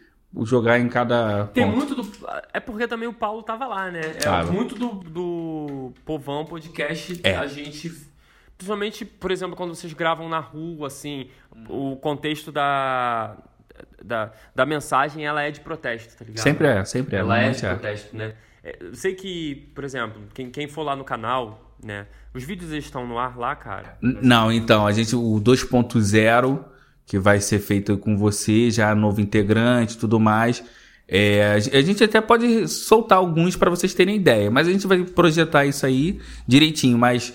[0.45, 1.77] jogar em cada Tem ponto.
[1.77, 2.09] muito do.
[2.55, 4.03] É porque também o Paulo tava lá, né?
[4.03, 4.53] É Tava.
[4.53, 7.21] muito do, do Povão Podcast.
[7.25, 7.35] É.
[7.35, 8.07] A gente.
[8.57, 11.29] Principalmente, por exemplo, quando vocês gravam na rua, assim,
[11.69, 13.37] o contexto da.
[14.03, 16.43] Da, da mensagem, ela é de protesto, tá ligado?
[16.43, 17.19] Sempre é, sempre é.
[17.19, 17.69] Ela é de é.
[17.69, 18.35] protesto, né?
[18.63, 22.07] É, Eu sei que, por exemplo, quem, quem for lá no canal, né?
[22.35, 23.97] Os vídeos estão no ar lá, cara.
[24.03, 26.65] Não, então, a gente, o 2.0,
[27.07, 30.63] que vai ser feito com você, já novo integrante e tudo mais.
[31.07, 34.71] É, a gen- a gente até pode soltar alguns para vocês terem ideia, mas a
[34.71, 36.99] gente vai projetar isso aí direitinho.
[36.99, 37.33] Mas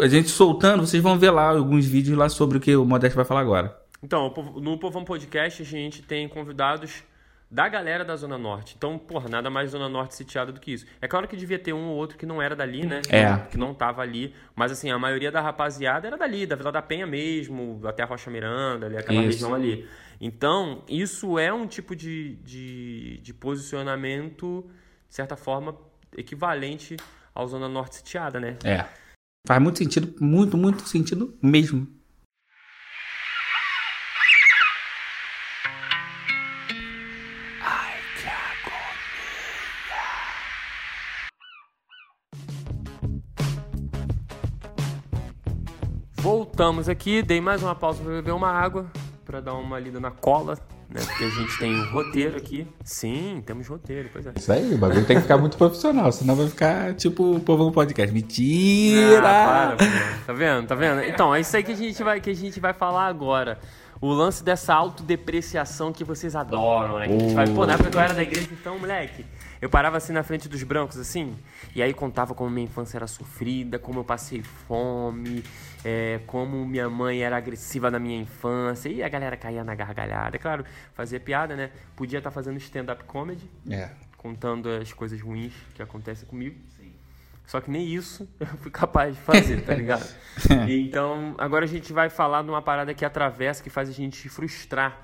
[0.00, 3.14] a gente soltando, vocês vão ver lá alguns vídeos lá sobre o que o Modesto
[3.16, 3.76] vai falar agora.
[4.02, 7.02] Então, no Povão Podcast a gente tem convidados
[7.50, 8.74] da galera da Zona Norte.
[8.76, 10.84] Então, porra, nada mais Zona Norte sitiada do que isso.
[11.00, 13.00] É claro que devia ter um ou outro que não era dali, né?
[13.00, 13.30] Que É.
[13.30, 14.34] não- Que não tava ali.
[14.54, 18.06] Mas, assim, a maioria da rapaziada era dali, da Vila da Penha mesmo, até a
[18.06, 19.26] Rocha Miranda, ali, aquela Isso.
[19.44, 19.88] região ali.
[20.20, 24.68] Então, isso é um tipo de, de, de posicionamento,
[25.08, 25.76] de certa forma,
[26.16, 26.96] equivalente
[27.34, 28.56] ao Zona Norte sitiada, né?
[28.64, 28.84] É.
[29.46, 31.86] Faz muito sentido, muito, muito sentido mesmo.
[46.58, 48.84] Voltamos aqui, dei mais uma pausa para beber uma água,
[49.24, 50.58] para dar uma lida na cola,
[50.90, 51.00] né?
[51.06, 52.66] Porque a gente tem um roteiro aqui.
[52.82, 54.32] Sim, temos roteiro, pois é.
[54.34, 57.70] Isso aí, o bagulho tem que ficar muito profissional, senão vai ficar tipo o povão
[57.70, 58.12] podcast.
[58.12, 59.18] Mentira!
[59.18, 59.76] Ah, para.
[60.26, 60.66] Tá vendo?
[60.66, 61.04] Tá vendo?
[61.04, 63.60] Então, é isso aí que a gente vai, que a gente vai falar agora.
[64.00, 67.06] O lance dessa autodepreciação que vocês adoram, né?
[67.06, 69.24] Que a gente vai, pô, na época que eu era da igreja, então, moleque,
[69.60, 71.36] eu parava assim na frente dos brancos, assim,
[71.74, 75.42] e aí contava como minha infância era sofrida, como eu passei fome,
[75.84, 80.36] é, como minha mãe era agressiva na minha infância, e a galera caía na gargalhada.
[80.36, 81.70] É claro, fazia piada, né?
[81.96, 83.90] Podia estar fazendo stand-up comedy, É.
[84.16, 86.56] contando as coisas ruins que acontecem comigo.
[87.46, 90.06] Só que nem isso eu fui capaz de fazer, tá ligado?
[90.68, 94.28] então, agora a gente vai falar de uma parada que atravessa, que faz a gente
[94.28, 95.00] frustrar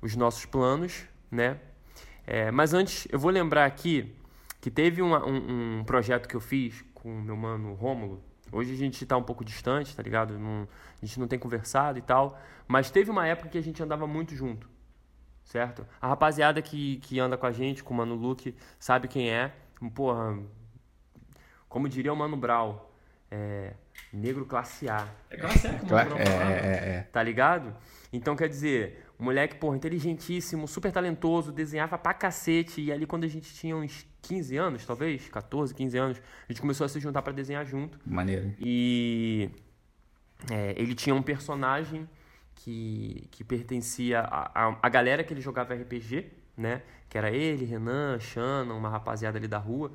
[0.00, 1.56] os nossos planos, né?
[2.26, 4.14] É, mas antes, eu vou lembrar aqui
[4.60, 8.22] que teve uma- um, um projeto que eu fiz com o meu mano Rômulo.
[8.52, 10.38] Hoje a gente tá um pouco distante, tá ligado?
[10.38, 10.68] Não-
[11.00, 12.38] a gente não tem conversado e tal.
[12.68, 14.68] Mas teve uma época que a gente andava muito junto
[15.42, 15.84] certo?
[16.00, 19.52] A rapaziada que, que anda com a gente, com o Mano Luke, sabe quem é.
[19.96, 20.38] Porra,
[21.68, 22.94] como diria o Mano Brau,
[23.28, 23.74] é,
[24.12, 25.08] negro classe A.
[25.28, 27.08] É classe A que o Mano Claro, Brau é, falava, é, é.
[27.10, 27.74] Tá ligado?
[28.12, 32.80] Então, quer dizer, moleque, porra, inteligentíssimo, super talentoso, desenhava pra cacete.
[32.80, 36.60] E ali, quando a gente tinha uns 15 anos, talvez, 14, 15 anos, a gente
[36.60, 37.98] começou a se juntar pra desenhar junto.
[38.04, 38.54] Maneiro.
[38.58, 39.50] E
[40.50, 42.08] é, ele tinha um personagem
[42.54, 46.82] que, que pertencia à, à, à galera que ele jogava RPG, né?
[47.08, 49.92] Que era ele, Renan, Shannon, uma rapaziada ali da rua.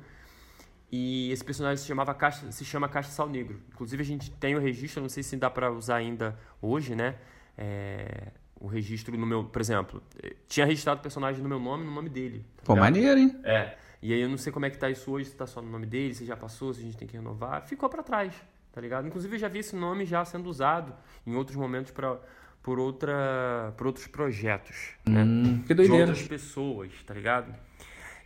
[0.90, 3.60] E esse personagem se, chamava Caixa, se chama Caixa Sal Negro.
[3.68, 7.16] Inclusive a gente tem o registro, não sei se dá pra usar ainda hoje, né?
[7.58, 9.44] É, o registro no meu...
[9.44, 12.44] Por exemplo, eh, tinha registrado o personagem no meu nome e no nome dele.
[12.56, 12.84] tá Pô, ligado?
[12.84, 13.40] maneiro, hein?
[13.44, 13.76] É.
[14.02, 15.70] E aí eu não sei como é que tá isso hoje, se tá só no
[15.70, 17.62] nome dele, se já passou, se a gente tem que renovar.
[17.66, 18.34] Ficou pra trás,
[18.72, 19.06] tá ligado?
[19.06, 20.94] Inclusive eu já vi esse nome já sendo usado
[21.26, 22.18] em outros momentos pra
[22.62, 25.22] por, outra, por outros projetos, né?
[25.22, 26.06] Hum, que De doideira.
[26.08, 27.54] outras pessoas, tá ligado?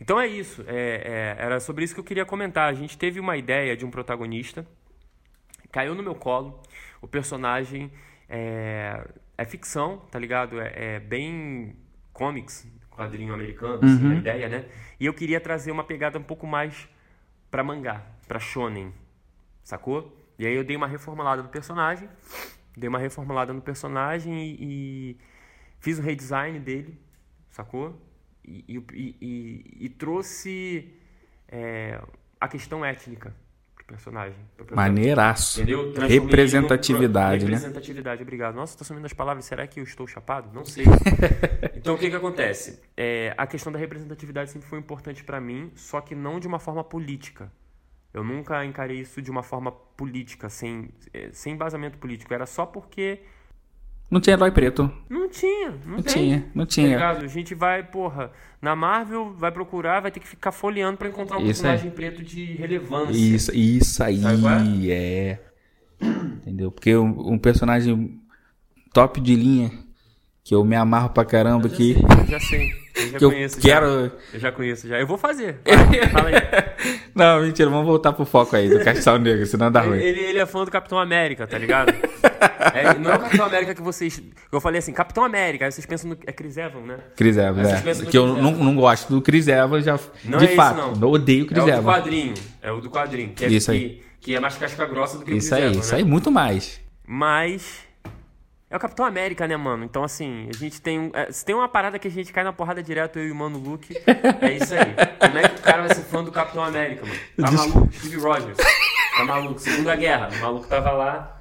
[0.01, 0.65] Então é isso.
[0.67, 2.71] É, é, era sobre isso que eu queria comentar.
[2.71, 4.67] A gente teve uma ideia de um protagonista,
[5.71, 6.63] caiu no meu colo.
[7.03, 7.93] O personagem
[8.31, 9.07] é,
[9.41, 10.61] é ficção, tá ligado?
[10.61, 11.75] É, é bem
[12.13, 14.13] comics, quadrinho americano, assim, Uhum.
[14.13, 14.67] a ideia, né?
[14.99, 16.87] E eu queria trazer uma pegada um pouco mais
[17.51, 18.93] pra mangá, pra shonen,
[19.65, 20.15] sacou?
[20.39, 22.07] E aí eu dei uma reformulada no personagem,
[22.77, 25.17] dei uma reformulada no personagem e, e
[25.79, 27.01] fiz um redesign dele,
[27.49, 27.99] sacou?
[28.45, 30.93] E, e, e- trouxe
[31.49, 31.99] é,
[32.39, 33.35] a questão étnica
[33.91, 34.39] personagem.
[34.71, 35.61] Maneiraço.
[35.61, 35.93] Entendeu?
[35.93, 37.53] Representatividade, né?
[37.53, 38.55] Representatividade, obrigado.
[38.55, 39.45] Nossa, tô sumindo as palavras.
[39.45, 40.49] Será que eu estou chapado?
[40.55, 40.85] Não sei.
[41.75, 42.81] então, o que que acontece?
[42.97, 46.61] É, a questão da representatividade sempre foi importante pra mim, só que não de uma
[46.61, 47.53] forma política.
[48.15, 52.33] Eu nunca encarei isso de uma forma política, sem, é, sem embasamento político.
[52.33, 53.21] Era só porque
[54.11, 54.91] Não tinha herói preto.
[55.09, 55.71] não tinha.
[55.87, 56.13] Não, Não tem.
[56.15, 56.89] tinha, não Tá tinha.
[56.89, 57.25] ligado?
[57.25, 61.39] A gente vai, porra, na Marvel, vai procurar, vai ter que ficar folheando pra encontrar
[61.39, 61.71] um Isso aí.
[61.73, 63.13] personagem preto de relevância.
[63.17, 64.53] Isso, isso aí Sabe qual
[64.91, 65.41] é.
[66.03, 66.73] Entendeu?
[66.73, 68.19] Porque um, um personagem
[68.93, 69.71] top de linha,
[70.43, 71.95] que eu me amarro pra caramba aqui,
[72.29, 72.80] já sei.
[73.01, 73.57] Eu já que eu conheço.
[73.57, 73.63] já.
[73.63, 74.13] quero.
[74.35, 74.99] Eu já conheço, já.
[75.01, 75.61] Eu vou fazer.
[75.65, 77.01] Vai, fala aí.
[77.15, 79.99] Não, mentira, vamos voltar pro foco aí do Castelo Negro, senão dá ruim.
[79.99, 81.93] ele, ele é fã do Capitão América, tá ligado?
[82.75, 84.23] É, não é o Capitão América que vocês.
[84.53, 86.19] Eu falei assim, Capitão América, aí vocês pensam no.
[86.27, 86.99] É Chris Evans, né?
[87.17, 87.81] Chris Evans, é.
[87.83, 88.59] Que eu Chris não, Evans.
[88.65, 90.77] não gosto do Chris Evans, já, Não de é esse, fato.
[90.77, 90.93] não.
[91.09, 91.85] Eu odeio o Chris é o do Evans.
[91.87, 92.35] quadrinho.
[92.63, 93.31] É o do quadrinho.
[93.35, 94.03] Que é, Isso que, aí.
[94.21, 95.99] Que é mais casca grossa do que Isso o Chris aí, Evans, isso né?
[95.99, 96.81] aí, muito mais.
[97.07, 97.79] Mas.
[98.71, 99.85] É o Capitão América, né, mano?
[99.85, 100.97] Então, assim, a gente tem.
[100.99, 103.33] um- é, se tem uma parada que a gente cai na porrada direto, eu e
[103.33, 104.95] o Mano Luke, é isso aí.
[105.19, 107.19] Como é que o cara vai ser fã do Capitão América, mano?
[107.37, 107.93] Tá maluco?
[107.93, 108.57] Steve Rogers.
[109.17, 109.59] Tá maluco?
[109.59, 110.29] Segunda Guerra.
[110.33, 111.37] O maluco tava lá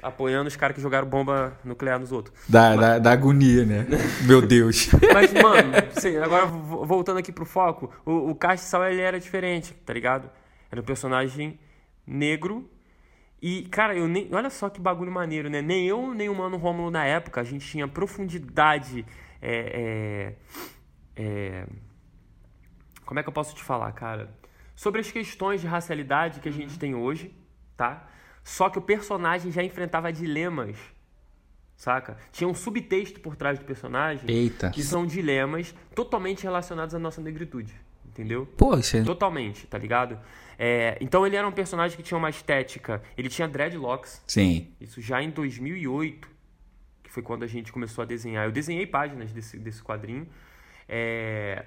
[0.00, 2.32] apoiando os caras que jogaram bomba nuclear nos outros.
[2.48, 3.84] Da, da, da agonia, né?
[4.22, 4.88] Meu Deus.
[5.12, 9.74] Mas, mano, sei, agora vo- voltando aqui pro foco, o, o Castiçal ele era diferente,
[9.84, 10.30] tá ligado?
[10.70, 11.58] Era um personagem
[12.06, 12.70] negro.
[13.40, 14.28] E, cara, eu nem.
[14.32, 15.60] Olha só que bagulho maneiro, né?
[15.60, 19.04] Nem eu, nem o Mano Rômulo na época, a gente tinha profundidade.
[19.42, 20.34] É,
[21.16, 21.66] é, é,
[23.04, 24.34] como é que eu posso te falar, cara?
[24.74, 27.34] Sobre as questões de racialidade que a gente tem hoje,
[27.76, 28.08] tá?
[28.42, 30.76] Só que o personagem já enfrentava dilemas,
[31.76, 32.16] saca?
[32.32, 34.70] Tinha um subtexto por trás do personagem Eita.
[34.70, 38.46] que são dilemas totalmente relacionados à nossa negritude, entendeu?
[38.56, 39.02] Poxa.
[39.04, 40.18] Totalmente, tá ligado?
[40.58, 44.68] É, então ele era um personagem que tinha uma estética, ele tinha dreadlocks, Sim.
[44.80, 46.28] isso já em 2008,
[47.02, 48.46] que foi quando a gente começou a desenhar.
[48.46, 50.26] Eu desenhei páginas desse, desse quadrinho.
[50.88, 51.64] É,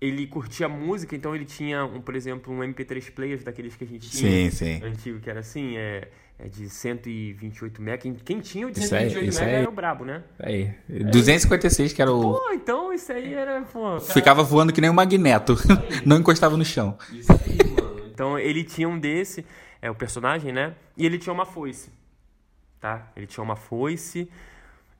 [0.00, 3.86] ele curtia música, então ele tinha, um, por exemplo, um MP3 player daqueles que a
[3.86, 4.50] gente tinha.
[4.50, 4.84] Sim, sim.
[4.84, 6.08] Antigo, que era assim, é,
[6.40, 7.98] é de 128 MB.
[7.98, 9.54] Quem, quem tinha o de Isso aí, 128 isso MB aí.
[9.54, 10.24] era o brabo, né?
[10.40, 10.74] Aí.
[10.88, 12.34] 256, que era o.
[12.34, 13.80] Pô, então isso aí era, pô...
[13.80, 15.56] cara, Ficava voando que nem um magneto.
[16.04, 16.98] Não encostava no chão.
[17.12, 17.71] Isso aí.
[18.12, 19.44] Então ele tinha um desse,
[19.80, 20.74] é o personagem, né?
[20.96, 21.90] E ele tinha uma foice.
[22.80, 23.10] Tá?
[23.16, 24.28] Ele tinha uma foice.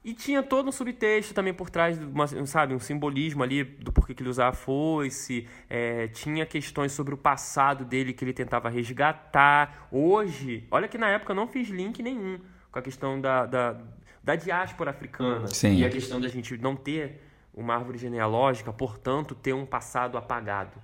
[0.05, 4.15] E tinha todo um subtexto também por trás, uma- sabe, um simbolismo ali do porquê
[4.15, 5.47] que ele usava a foice.
[5.71, 9.87] É, tinha questões sobre o passado dele que ele tentava resgatar.
[9.93, 12.41] Hoje, olha que na época eu não fiz link nenhum
[12.73, 13.77] com a questão da, da,
[14.25, 15.47] da diáspora africana.
[15.47, 15.77] Sim.
[15.77, 17.23] E a questão da gente não ter
[17.55, 20.83] uma árvore genealógica, portanto, ter um passado apagado.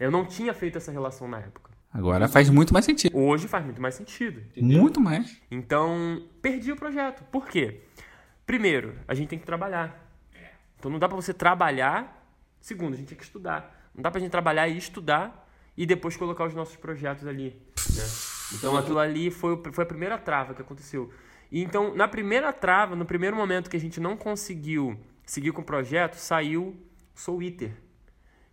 [0.00, 1.63] Eu não tinha feito essa relação na época.
[1.94, 3.16] Agora faz muito mais sentido.
[3.16, 4.40] Hoje faz muito mais sentido.
[4.40, 4.80] entendeu?
[4.80, 5.40] Muito mais.
[5.48, 7.22] Então, perdi o projeto.
[7.30, 7.82] Por quê?
[8.44, 10.04] Primeiro, a gente tem que trabalhar.
[10.76, 12.28] Então não dá pra você trabalhar.
[12.60, 13.88] Segundo, a gente tem que estudar.
[13.94, 17.56] Não dá pra gente trabalhar e estudar e depois colocar os nossos projetos ali.
[17.94, 18.02] né?
[18.54, 21.12] Então aquilo ali foi, foi a primeira trava que aconteceu.
[21.48, 25.62] E então, na primeira trava, no primeiro momento que a gente não conseguiu seguir com
[25.62, 26.76] o projeto, saiu
[27.14, 27.72] Soul Eater,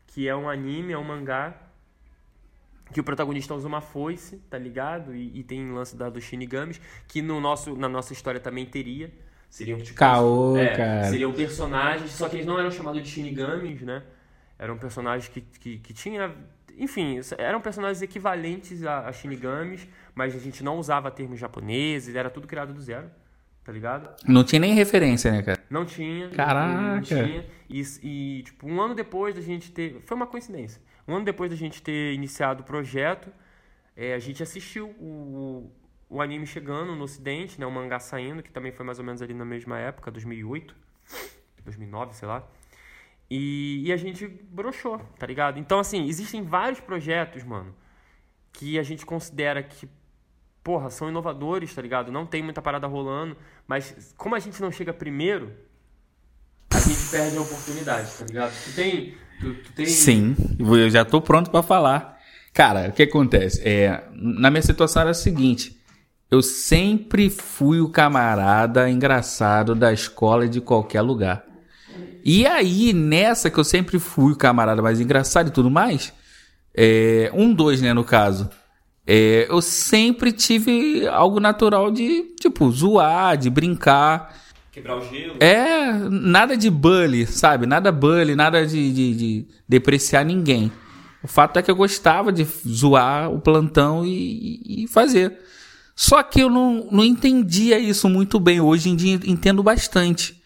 [0.06, 1.71] que é um anime, é um mangá
[2.92, 5.16] que o protagonista usa uma foice, tá ligado?
[5.16, 9.12] E, e tem lance da, dos Shinigamis, que no nosso, na nossa história também teria.
[9.50, 9.98] Seriam tipo.
[9.98, 11.04] Caô, é, cara.
[11.10, 14.04] Seriam personagens, só que eles não eram chamados de Shinigamis, né?
[14.58, 16.34] Eram personagens que, que, que tinha.
[16.78, 22.30] Enfim, eram personagens equivalentes a, a Shinigamis, mas a gente não usava termos japoneses, era
[22.30, 23.10] tudo criado do zero,
[23.64, 24.10] tá ligado?
[24.26, 25.60] Não tinha nem referência, né, cara?
[25.70, 26.30] Não tinha.
[26.30, 26.96] Caraca.
[26.96, 27.46] Não tinha.
[27.70, 30.02] E, e, tipo, um ano depois da gente ter.
[30.06, 30.82] Foi uma coincidência.
[31.08, 33.32] Um ano depois da gente ter iniciado o projeto,
[33.96, 35.72] é, a gente assistiu o,
[36.10, 37.66] o anime chegando no ocidente, né?
[37.66, 40.76] O mangá saindo, que também foi mais ou menos ali na mesma época, 2008,
[41.64, 42.48] 2009, sei lá.
[43.30, 45.58] E, e a gente broxou, tá ligado?
[45.58, 47.74] Então, assim, existem vários projetos, mano,
[48.52, 49.88] que a gente considera que
[50.64, 52.12] porra, são inovadores, tá ligado?
[52.12, 53.36] Não tem muita parada rolando,
[53.68, 55.56] mas como a gente não chega primeiro,
[56.70, 58.54] a gente perde a oportunidade, tá ligado?
[58.76, 59.18] Tem.
[59.86, 62.18] Sim, eu já tô pronto para falar.
[62.54, 63.62] Cara, o que acontece?
[63.64, 65.78] É, na minha situação era a seguinte.
[66.30, 71.46] Eu sempre fui o camarada engraçado da escola de qualquer lugar.
[72.24, 76.14] E aí, nessa que eu sempre fui o camarada mais engraçado e tudo mais,
[76.74, 78.50] é, um, dois, né, no caso.
[79.06, 84.34] É, eu sempre tive algo natural de, tipo, zoar, de brincar.
[84.72, 85.36] Quebrar o gelo.
[85.42, 87.66] É, nada de bully, sabe?
[87.66, 90.72] Nada bully, nada de, de, de depreciar ninguém.
[91.22, 95.38] O fato é que eu gostava de zoar o plantão e, e fazer.
[95.94, 98.62] Só que eu não, não entendia isso muito bem.
[98.62, 100.42] Hoje em dia entendo bastante.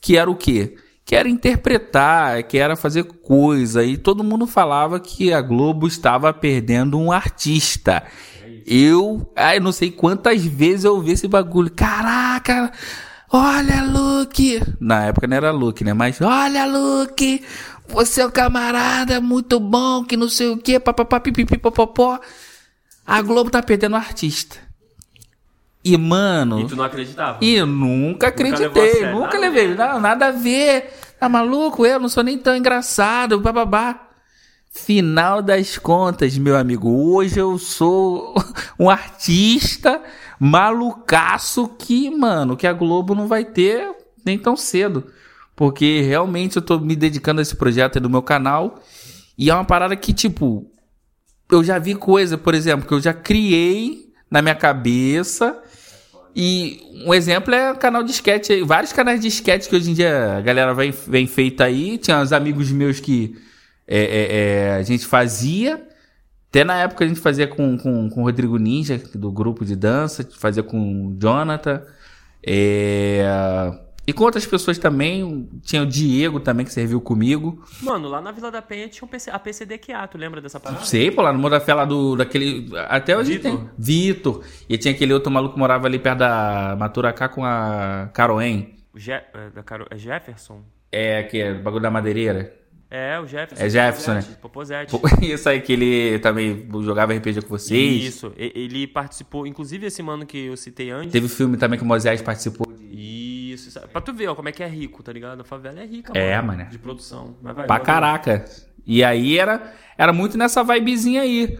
[0.00, 0.76] Que era o quê?
[1.04, 3.84] Que era interpretar, que era fazer coisa.
[3.84, 8.02] E todo mundo falava que a Globo estava perdendo um artista.
[8.66, 11.70] Eu, ai, não sei quantas vezes eu ouvi esse bagulho.
[11.70, 12.70] Caraca,
[13.30, 14.62] olha, Luke.
[14.80, 15.92] Na época não era Luke, né?
[15.92, 17.44] Mas, olha, Luke,
[17.88, 22.20] você é um camarada muito bom, que não sei o quê, papapá, pipipipopopó.
[23.06, 24.56] A Globo tá perdendo um artista.
[25.82, 26.60] E, mano.
[26.60, 27.38] E tu não acreditava?
[27.40, 29.74] E eu nunca acreditei, nunca, nunca levei.
[29.74, 30.92] Não, nada a ver.
[31.18, 31.86] Tá maluco?
[31.86, 34.08] Eu não sou nem tão engraçado, bababá.
[34.70, 38.34] Final das contas, meu amigo, hoje eu sou
[38.78, 40.00] um artista
[40.38, 45.06] malucaço que, mano, que a Globo não vai ter nem tão cedo.
[45.56, 48.80] Porque realmente eu tô me dedicando a esse projeto aí do meu canal.
[49.36, 50.70] E é uma parada que, tipo,
[51.50, 55.62] eu já vi coisa, por exemplo, que eu já criei na minha cabeça
[56.40, 60.36] e um exemplo é canal de sketch, vários canais de sketch que hoje em dia
[60.36, 61.98] a galera vem, vem feita aí.
[61.98, 63.36] Tinha uns amigos meus que
[63.84, 65.84] é, é, é, a gente fazia.
[66.48, 69.76] Até na época a gente fazia com, com, com o Rodrigo Ninja, do grupo de
[69.76, 71.82] dança, fazia com o Jonathan.
[72.42, 73.22] É,
[74.08, 77.62] e com outras pessoas também, tinha o Diego também que serviu comigo.
[77.82, 80.82] Mano, lá na Vila da Penha tinha a PCDQA, tu lembra dessa parada?
[80.86, 82.74] Sei, pô, lá no Mudafé lá do, daquele...
[82.88, 83.50] Até hoje Vitor.
[83.50, 83.70] tem.
[83.76, 84.44] Vitor.
[84.66, 88.78] E tinha aquele outro maluco que morava ali perto da Maturacá com a Caroen.
[88.94, 89.86] O Je é, da Caro...
[89.90, 90.62] é Jefferson?
[90.90, 92.57] É, que é o bagulho da madeireira.
[92.90, 93.64] É, o Jefferson.
[93.64, 94.36] É Jefferson, né?
[94.40, 94.94] Popozete.
[95.20, 98.02] Isso aí que ele também jogava RPG com vocês.
[98.02, 101.12] Isso, ele participou, inclusive esse mano que eu citei antes.
[101.12, 102.66] Teve filme também que o Moisés participou.
[102.90, 103.88] Isso, sabe?
[103.88, 105.40] Pra tu ver, ó, como é que é rico, tá ligado?
[105.42, 106.62] A favela é rica, é, mano.
[106.62, 107.36] É, De produção.
[107.42, 108.44] Mas vai, pra vai, caraca.
[108.86, 111.58] E aí era, era muito nessa vibezinha aí.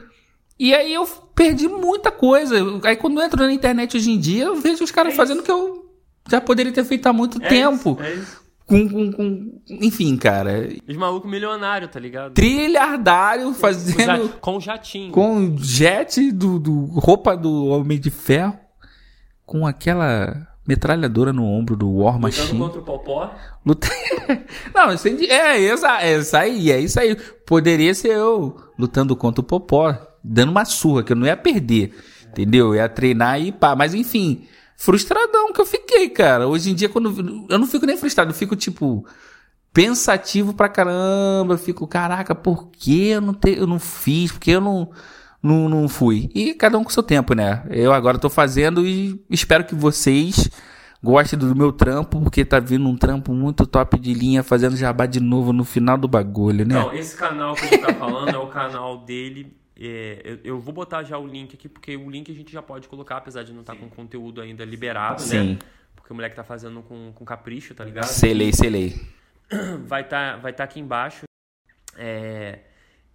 [0.58, 2.56] E aí eu perdi muita coisa.
[2.84, 5.40] Aí quando eu entro na internet hoje em dia, eu vejo os caras é fazendo
[5.40, 5.92] o que eu
[6.28, 7.98] já poderia ter feito há muito é tempo.
[8.00, 8.47] Isso, é isso.
[8.68, 10.68] Com, com, com, Enfim, cara.
[10.86, 12.34] Os malucos milionários, tá ligado?
[12.34, 14.28] Trilhardário fazendo.
[14.40, 15.10] Com jatinho.
[15.10, 18.58] Com jet do, do roupa do Homem de Ferro.
[19.46, 22.58] Com aquela metralhadora no ombro do War Machine.
[22.58, 23.34] Lutando contra o Popó?
[23.64, 23.88] Luta...
[24.74, 27.16] Não, isso é, é, é isso aí, é isso aí.
[27.46, 31.94] Poderia ser eu lutando contra o Popó, dando uma surra, que eu não ia perder,
[32.28, 32.66] entendeu?
[32.68, 33.74] Eu ia treinar e pá.
[33.74, 34.46] Mas enfim,
[34.78, 36.46] frustradão que eu fiquei, cara.
[36.46, 37.46] Hoje em dia, quando.
[37.50, 39.04] Eu não fico nem frustrado, eu fico tipo.
[39.70, 44.32] Pensativo pra caramba, eu fico, caraca, por que eu não, te, eu não fiz?
[44.32, 44.90] Por que eu não,
[45.42, 46.30] não, não fui.
[46.34, 47.64] E cada um com seu tempo, né?
[47.68, 50.50] Eu agora tô fazendo e espero que vocês
[51.02, 55.04] gostem do meu trampo, porque tá vindo um trampo muito top de linha, fazendo jabá
[55.04, 56.74] de novo no final do bagulho, né?
[56.74, 59.54] Não, esse canal que ele tá falando é o canal dele.
[59.80, 62.60] É, eu, eu, vou botar já o link aqui, porque o link a gente já
[62.60, 65.52] pode colocar, apesar de não estar tá com conteúdo ainda liberado, Sim.
[65.52, 65.58] né?
[65.94, 68.06] Porque o moleque tá fazendo com, com capricho, tá ligado?
[68.06, 69.00] Selei, selei.
[69.86, 71.24] Vai estar tá, vai tá aqui embaixo.
[71.96, 72.58] É,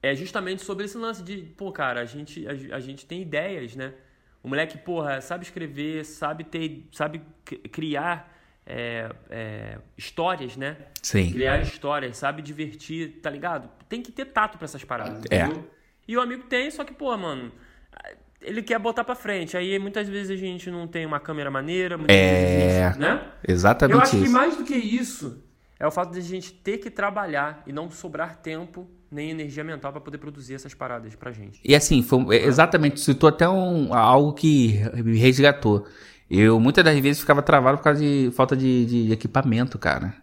[0.01, 3.75] é justamente sobre esse lance de, pô, cara, a gente, a, a, gente tem ideias,
[3.75, 3.93] né?
[4.41, 7.21] O moleque, porra, sabe escrever, sabe ter, sabe
[7.71, 8.35] criar
[8.65, 10.75] é, é, histórias, né?
[11.03, 11.31] Sim.
[11.31, 13.69] Criar histórias, sabe divertir, tá ligado?
[13.87, 15.43] Tem que ter tato pra essas paradas, é.
[15.43, 15.69] entendeu?
[16.07, 17.51] E o amigo tem, só que, pô, mano,
[18.41, 19.55] ele quer botar pra frente.
[19.55, 23.21] Aí muitas vezes a gente não tem uma câmera maneira, é, gente, né?
[23.47, 23.95] Exatamente.
[23.95, 24.25] Eu acho isso.
[24.25, 25.41] que mais do que isso
[25.79, 29.63] é o fato de a gente ter que trabalhar e não sobrar tempo nem energia
[29.63, 31.61] mental para poder produzir essas paradas pra gente.
[31.63, 35.85] E assim, foi, exatamente, citou até um, algo que me resgatou.
[36.29, 40.15] Eu muitas das vezes ficava travado por causa de falta de, de equipamento, cara.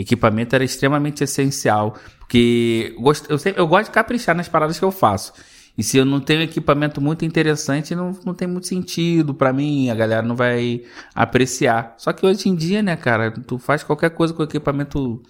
[0.00, 1.94] Equipamento era extremamente essencial.
[2.18, 5.32] Porque eu, gosto, eu, sempre, eu gosto de caprichar nas paradas que eu faço.
[5.76, 9.88] E se eu não tenho equipamento muito interessante, não, não tem muito sentido para mim,
[9.88, 10.82] a galera não vai
[11.14, 11.94] apreciar.
[11.96, 15.22] Só que hoje em dia, né, cara, tu faz qualquer coisa com equipamento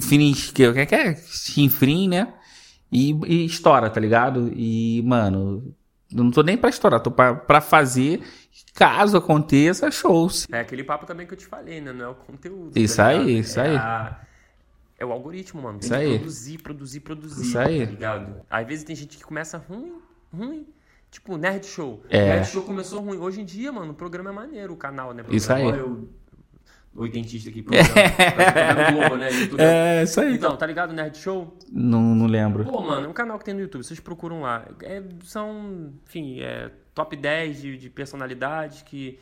[0.00, 2.28] fininho, que, que é chinfrim, né?
[2.90, 4.52] E, e estoura, tá ligado?
[4.54, 5.74] E, mano,
[6.12, 8.20] não tô nem pra estourar, tô pra, pra fazer.
[8.74, 10.46] Caso aconteça, shows.
[10.50, 11.92] É aquele papo também que eu te falei, né?
[11.92, 12.78] Não é o conteúdo.
[12.78, 13.76] Isso tá aí, isso é aí.
[13.76, 14.20] A...
[14.98, 15.78] É o algoritmo, mano.
[15.78, 16.18] Tem isso aí.
[16.18, 17.42] produzir, produzir, produzir.
[17.42, 17.84] Isso aí.
[17.84, 18.46] Tá ligado?
[18.48, 19.94] Às vezes tem gente que começa ruim,
[20.32, 20.66] ruim.
[21.10, 22.02] Tipo, Nerd Show.
[22.08, 22.36] É.
[22.36, 23.18] Nerd Show começou ruim.
[23.18, 25.22] Hoje em dia, mano, o programa é maneiro, o canal, né?
[25.28, 25.66] Isso aí.
[25.66, 26.08] Olha eu,
[26.94, 27.88] o dentista aqui, programa.
[28.54, 29.30] Vendo Globo, né?
[29.38, 29.60] YouTube.
[29.60, 30.34] É, isso aí.
[30.34, 31.58] Então, tá ligado, Nerd Show?
[31.70, 32.64] Não, não lembro.
[32.64, 34.66] Pô, mano, é um canal que tem no YouTube, vocês procuram lá.
[34.82, 39.18] É, são, enfim, é top 10 de, de personalidades que.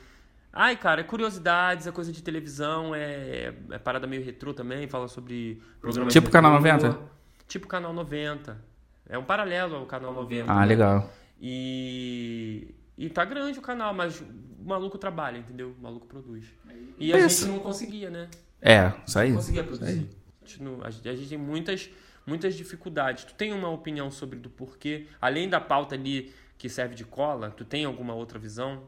[0.53, 5.07] Ai, cara, é curiosidades, é coisa de televisão, é, é parada meio retrô também, fala
[5.07, 6.89] sobre programas Tipo de Canal retrô.
[6.89, 7.11] 90?
[7.47, 8.61] Tipo Canal 90.
[9.09, 10.51] É um paralelo ao Canal 90.
[10.51, 10.67] Ah, né?
[10.67, 11.11] legal.
[11.41, 14.25] E, e tá grande o canal, mas o
[14.65, 15.75] maluco trabalha, entendeu?
[15.79, 16.47] O maluco produz.
[16.99, 17.43] E a Isso.
[17.47, 18.29] gente não conseguia, né?
[18.61, 19.31] É, isso aí.
[19.31, 20.09] Não conseguia produzir.
[20.43, 21.89] A gente, não- a gente- a gente tem muitas,
[22.27, 23.25] muitas dificuldades.
[23.25, 25.07] Tu tem uma opinião sobre do porquê?
[25.21, 28.83] Além da pauta ali que serve de cola, tu tem alguma outra visão?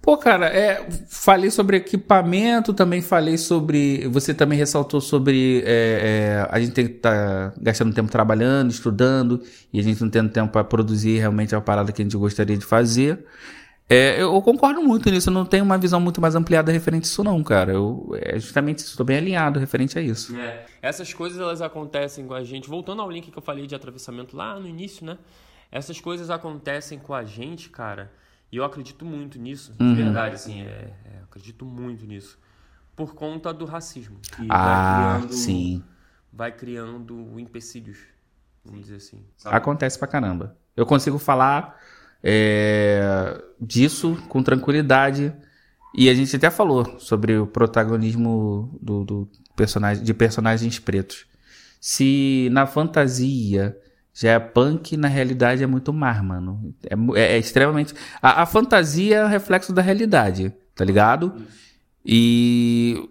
[0.00, 4.06] Pô, cara, é, falei sobre equipamento, também falei sobre.
[4.08, 9.42] Você também ressaltou sobre é, é, a gente tem que estar gastando tempo trabalhando, estudando,
[9.72, 12.56] e a gente não tendo tempo para produzir realmente a parada que a gente gostaria
[12.56, 13.24] de fazer.
[13.88, 17.08] É, eu concordo muito nisso, eu não tenho uma visão muito mais ampliada referente a
[17.08, 17.72] isso, não, cara.
[17.72, 20.34] Eu, é justamente isso, estou bem alinhado referente a isso.
[20.36, 20.64] É.
[20.80, 22.68] Essas coisas elas acontecem com a gente.
[22.68, 25.18] Voltando ao link que eu falei de atravessamento lá no início, né?
[25.72, 28.12] Essas coisas acontecem com a gente, cara.
[28.52, 29.94] E eu acredito muito nisso, de Uhum.
[29.94, 30.64] verdade, assim, é,
[31.06, 32.38] é, eu acredito muito nisso.
[32.94, 34.18] Por conta do racismo.
[34.20, 35.82] Que Ah, vai criando, sim.
[36.30, 37.98] Vai criando empecilhos,
[38.62, 39.24] vamos dizer assim.
[39.46, 40.54] Acontece pra caramba.
[40.76, 41.80] Eu consigo falar
[42.22, 45.34] é, disso com tranquilidade.
[45.94, 51.26] E a gente até falou sobre o protagonismo do, do personagem, de personagens pretos.
[51.80, 53.76] Se na fantasia
[54.14, 56.74] já é punk, na realidade é muito mais, mano.
[56.88, 57.94] É, é- é extremamente.
[58.20, 61.32] A, a fantasia é o reflexo da realidade, tá ligado?
[62.04, 63.08] E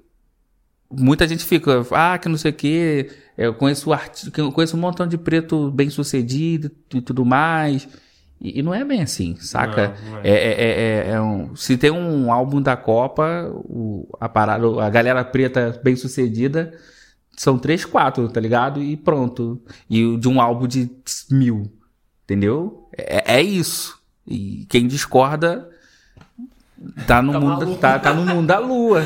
[0.89, 3.10] muita gente fica, ah, que não sei o quê.
[3.38, 4.32] Eu conheço, arti...
[4.38, 7.88] eu conheço um montão de preto bem sucedido e tudo mais.
[8.39, 9.95] E, e não é bem assim, saca?
[10.06, 10.22] Não, não é.
[10.24, 14.89] É, é, é- é um, se tem um álbum da Copa, o, a, parada, a
[14.89, 16.74] galera preta bem sucedida
[17.36, 18.82] são três, quatro, tá ligado?
[18.82, 19.61] E pronto.
[19.89, 20.89] E de um álbum de
[21.29, 21.71] mil,
[22.23, 22.88] entendeu?
[22.97, 23.99] É, é isso.
[24.27, 25.67] E quem discorda
[27.07, 27.79] tá no, Tá mundo, maluco.
[27.79, 29.05] tá, tá no mundo da lua.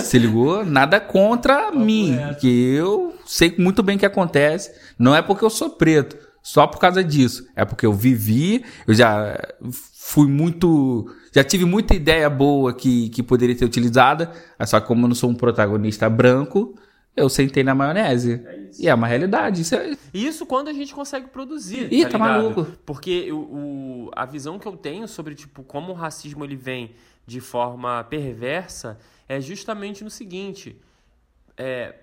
[0.00, 0.64] Se ligou?
[0.64, 2.40] Nada contra mim, reto.
[2.40, 4.72] que eu sei muito bem o que acontece.
[4.98, 7.46] Não é porque eu sou preto, só por causa disso.
[7.56, 9.36] É porque eu vivi, eu já
[9.70, 11.06] fui muito.
[11.34, 14.30] Já tive muita ideia boa que, que poderia ser utilizada.
[14.66, 16.74] Só que como eu não sou um protagonista branco,
[17.16, 18.42] eu sentei na maionese.
[18.78, 19.62] E é uma realidade.
[19.62, 19.96] Isso é...
[20.14, 21.92] Isso quando a gente consegue produzir.
[21.92, 22.18] Ih, tá ligado?
[22.20, 22.64] maluco.
[22.86, 23.36] Porque o,
[24.06, 26.94] o- a visão que eu tenho sobre tipo, como o racismo ele vem
[27.26, 28.98] de forma perversa
[29.28, 30.80] é justamente no seguinte.
[31.56, 31.94] É,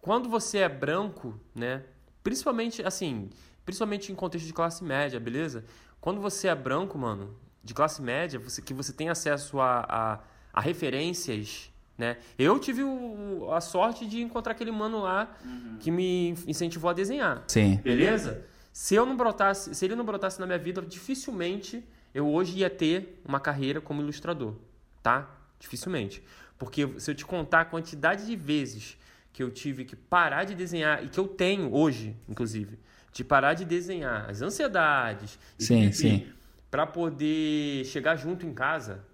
[0.00, 1.82] quando você é branco, né?
[2.22, 3.30] Principalmente, assim,
[3.64, 5.64] principalmente em contexto de classe média, beleza?
[6.00, 7.34] Quando você é branco, mano,
[7.64, 10.18] de classe média, você, que você tem acesso a, a,
[10.52, 12.16] a referências, né?
[12.38, 15.34] Eu tive o- a sorte de encontrar aquele mano lá
[15.80, 17.44] que me incentivou a desenhar.
[17.48, 17.76] Sim.
[17.82, 18.44] Beleza?
[18.72, 21.84] Se eu não brotasse, se ele não brotasse na minha vida, dificilmente
[22.14, 24.54] eu hoje ia ter uma carreira como ilustrador,
[25.02, 25.28] tá?
[25.58, 26.22] Dificilmente.
[26.58, 28.96] Porque se eu te contar a quantidade de vezes
[29.32, 32.78] que eu tive que parar de desenhar e que eu tenho hoje, inclusive,
[33.12, 36.26] de parar de desenhar as ansiedades, Sim, sim.
[36.70, 39.04] para poder chegar junto em casa,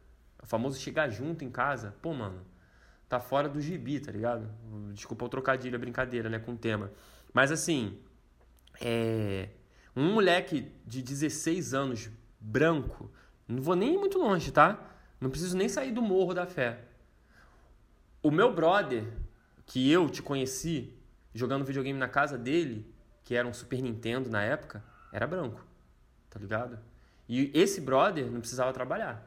[0.43, 2.41] o famoso chegar junto em casa, pô, mano,
[3.09, 4.48] tá fora do gibi, tá ligado?
[4.92, 6.92] Desculpa o trocadilho, a brincadeira, né, com o tema.
[7.32, 7.98] Mas assim,
[8.80, 9.48] é,
[9.96, 13.11] um moleque de 16 anos, branco,
[13.46, 14.78] não vou nem muito longe, tá?
[15.20, 16.84] Não preciso nem sair do morro da fé.
[18.22, 19.04] O meu brother,
[19.64, 20.94] que eu te conheci
[21.34, 22.92] jogando videogame na casa dele,
[23.24, 24.82] que era um Super Nintendo na época,
[25.12, 25.64] era branco,
[26.28, 26.78] tá ligado?
[27.28, 29.24] E esse brother não precisava trabalhar.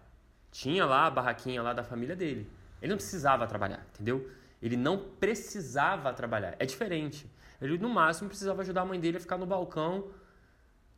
[0.52, 2.50] Tinha lá a barraquinha lá da família dele.
[2.82, 4.30] Ele não precisava trabalhar, entendeu?
[4.62, 6.56] Ele não precisava trabalhar.
[6.60, 7.30] É diferente.
[7.62, 10.08] Ele, no máximo, precisava ajudar a mãe dele a ficar no balcão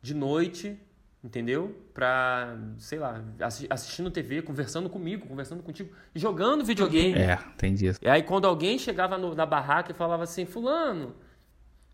[0.00, 0.78] de noite,
[1.22, 1.74] entendeu?
[1.92, 7.14] Pra, sei lá, assi- assistindo TV, conversando comigo, conversando contigo, jogando videogame.
[7.18, 7.98] É, entendi isso.
[8.02, 11.14] E aí, quando alguém chegava no- na barraca e falava assim: Fulano,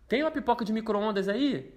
[0.07, 1.73] tem uma pipoca de micro-ondas aí?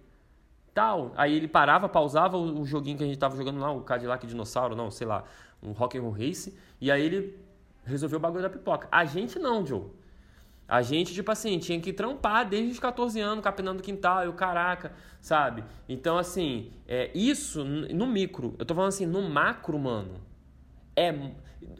[0.72, 1.12] Tal.
[1.16, 4.26] Aí ele parava, pausava o, o joguinho que a gente tava jogando lá, o Cadillac
[4.26, 5.22] Dinossauro, não, sei lá,
[5.62, 6.56] um Rock'n'Roll Race.
[6.80, 7.38] E aí ele
[7.84, 8.88] resolveu o bagulho da pipoca.
[8.90, 9.84] A gente não, Joe.
[10.66, 14.32] A gente, tipo assim, tinha que trampar desde os 14 anos, capinando quintal, e o
[14.32, 15.62] caraca, sabe?
[15.88, 18.54] Então, assim, é, isso no micro.
[18.58, 20.20] Eu tô falando assim, no macro, mano.
[20.96, 21.14] É.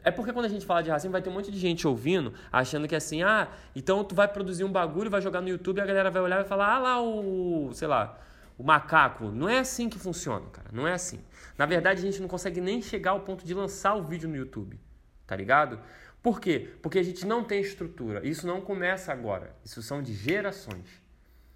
[0.03, 2.33] É porque quando a gente fala de racismo, vai ter um monte de gente ouvindo,
[2.51, 5.85] achando que assim, ah, então tu vai produzir um bagulho, vai jogar no YouTube a
[5.85, 7.71] galera vai olhar e vai falar, ah lá o.
[7.73, 8.17] sei lá,
[8.57, 9.25] o macaco.
[9.25, 10.69] Não é assim que funciona, cara.
[10.71, 11.19] Não é assim.
[11.57, 14.35] Na verdade, a gente não consegue nem chegar ao ponto de lançar o vídeo no
[14.35, 14.79] YouTube.
[15.25, 15.79] Tá ligado?
[16.21, 16.73] Por quê?
[16.81, 18.25] Porque a gente não tem estrutura.
[18.25, 19.55] Isso não começa agora.
[19.63, 21.01] Isso são de gerações.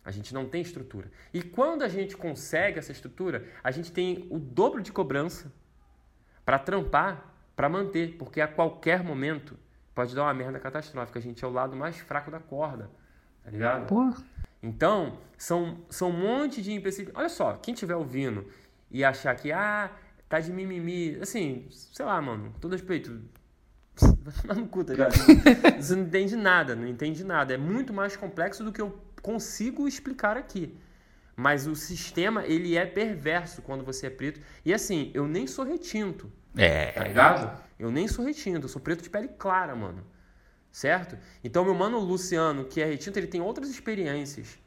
[0.04, 1.12] A gente não tem estrutura.
[1.34, 5.52] E quando a gente consegue essa estrutura, a gente tem o dobro de cobrança
[6.46, 9.58] para trampar, para manter, porque a qualquer momento
[9.94, 11.20] pode dar uma merda catastrófica.
[11.20, 12.90] A gente é o lado mais fraco da corda,
[13.44, 13.88] tá ligado?
[13.88, 14.14] Pô.
[14.62, 17.12] Então, são, são um monte de empecilhos.
[17.16, 18.48] Olha só, quem estiver ouvindo
[18.92, 19.92] e achar que, ah,
[20.28, 23.22] tá de mimimi, assim, sei lá, mano, todo respeito,
[24.56, 25.14] no cu, tá ligado?
[25.80, 27.54] Você não entende nada, não entende nada.
[27.54, 30.78] É muito mais complexo do que eu consigo explicar aqui.
[31.36, 34.42] Mas o sistema, ele é perverso quando você é preto.
[34.66, 36.32] E assim, eu nem sou retinto.
[36.58, 36.92] É.
[36.92, 37.64] Tá ligado?
[37.80, 40.04] Eu nem sou retinto, eu sou preto de pele clara, mano.
[40.72, 41.18] Certo?
[41.44, 44.60] Então, meu mano Luciano, que é retinto, ele tem outras experiências.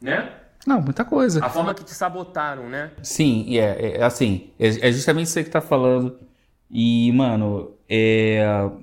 [0.00, 0.34] Né?
[0.66, 1.44] Não, muita coisa.
[1.44, 2.90] A forma que te sabotaram, né?
[3.02, 6.18] Sim, é, é assim, é, é justamente isso que tá falando.
[6.70, 8.42] E, mano, é,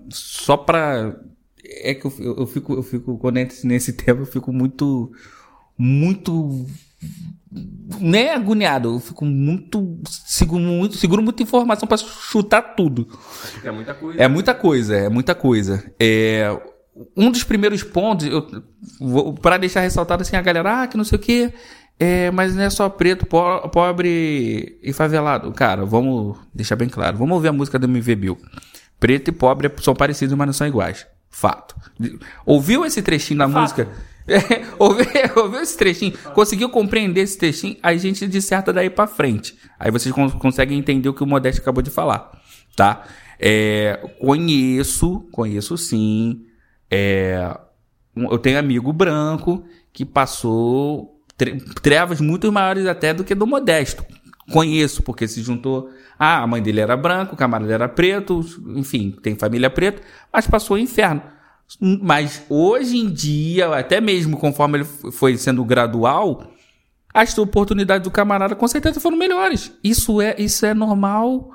[0.09, 1.15] só pra.
[1.63, 5.11] É que eu, eu, fico, eu fico, quando nesse tema, eu fico muito.
[5.77, 6.65] Muito.
[7.99, 9.99] Nem agoniado, eu fico muito.
[10.07, 13.07] Seguro muito, seguro muita informação para chutar tudo.
[13.63, 14.21] É muita coisa.
[14.21, 15.93] É muita coisa, é muita coisa.
[15.99, 16.59] É,
[17.15, 18.27] um dos primeiros pontos,
[19.41, 21.53] para deixar ressaltado assim, a galera, ah, que não sei o que,
[21.99, 25.51] é, mas não é só preto, po pobre e favelado.
[25.53, 27.17] Cara, vamos deixar bem claro.
[27.17, 28.37] Vamos ouvir a música do MV Bill.
[28.99, 31.07] Preto e pobre são parecidos, mas não são iguais.
[31.29, 31.75] Fato.
[32.45, 33.61] Ouviu esse trechinho da Fato.
[33.61, 33.87] música?
[34.27, 36.17] É, ouviu, ouviu, esse trechinho?
[36.33, 37.77] Conseguiu compreender esse trechinho?
[37.83, 39.55] A gente disserta daí para frente.
[39.79, 42.31] Aí vocês conseguem entender o que o Modesto acabou de falar.
[42.75, 43.03] Tá?
[43.39, 46.43] É, conheço, conheço sim.
[46.89, 47.55] É,
[48.15, 51.14] eu tenho amigo branco que passou
[51.81, 54.05] trevas muito maiores até do que do Modesto.
[54.51, 58.41] Conheço, porque se juntou ah, a mãe dele era branca, o camarada era preto,
[58.75, 61.21] enfim, tem família preta, mas passou o inferno.
[61.79, 66.51] Mas hoje em dia, até mesmo conforme ele foi sendo gradual,
[67.13, 69.71] as oportunidades do camarada com certeza foram melhores.
[69.83, 71.51] Isso é, isso é normal,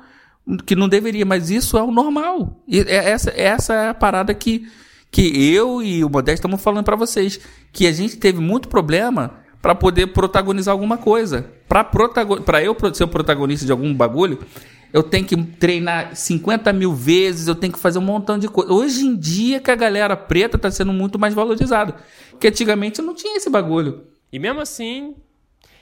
[0.67, 2.63] que não deveria, mas isso é o normal.
[2.67, 4.69] E é, essa, essa é a parada que,
[5.11, 7.41] que eu e o Modesto estamos falando para vocês.
[7.73, 11.51] Que a gente teve muito problema para poder protagonizar alguma coisa.
[11.69, 12.39] Para protagon...
[12.63, 14.39] eu ser o protagonista de algum bagulho,
[14.93, 18.73] eu tenho que treinar 50 mil vezes, eu tenho que fazer um montão de coisa.
[18.73, 21.97] Hoje em dia que a galera preta está sendo muito mais valorizada.
[22.31, 24.05] Porque antigamente não tinha esse bagulho.
[24.33, 25.15] E mesmo assim,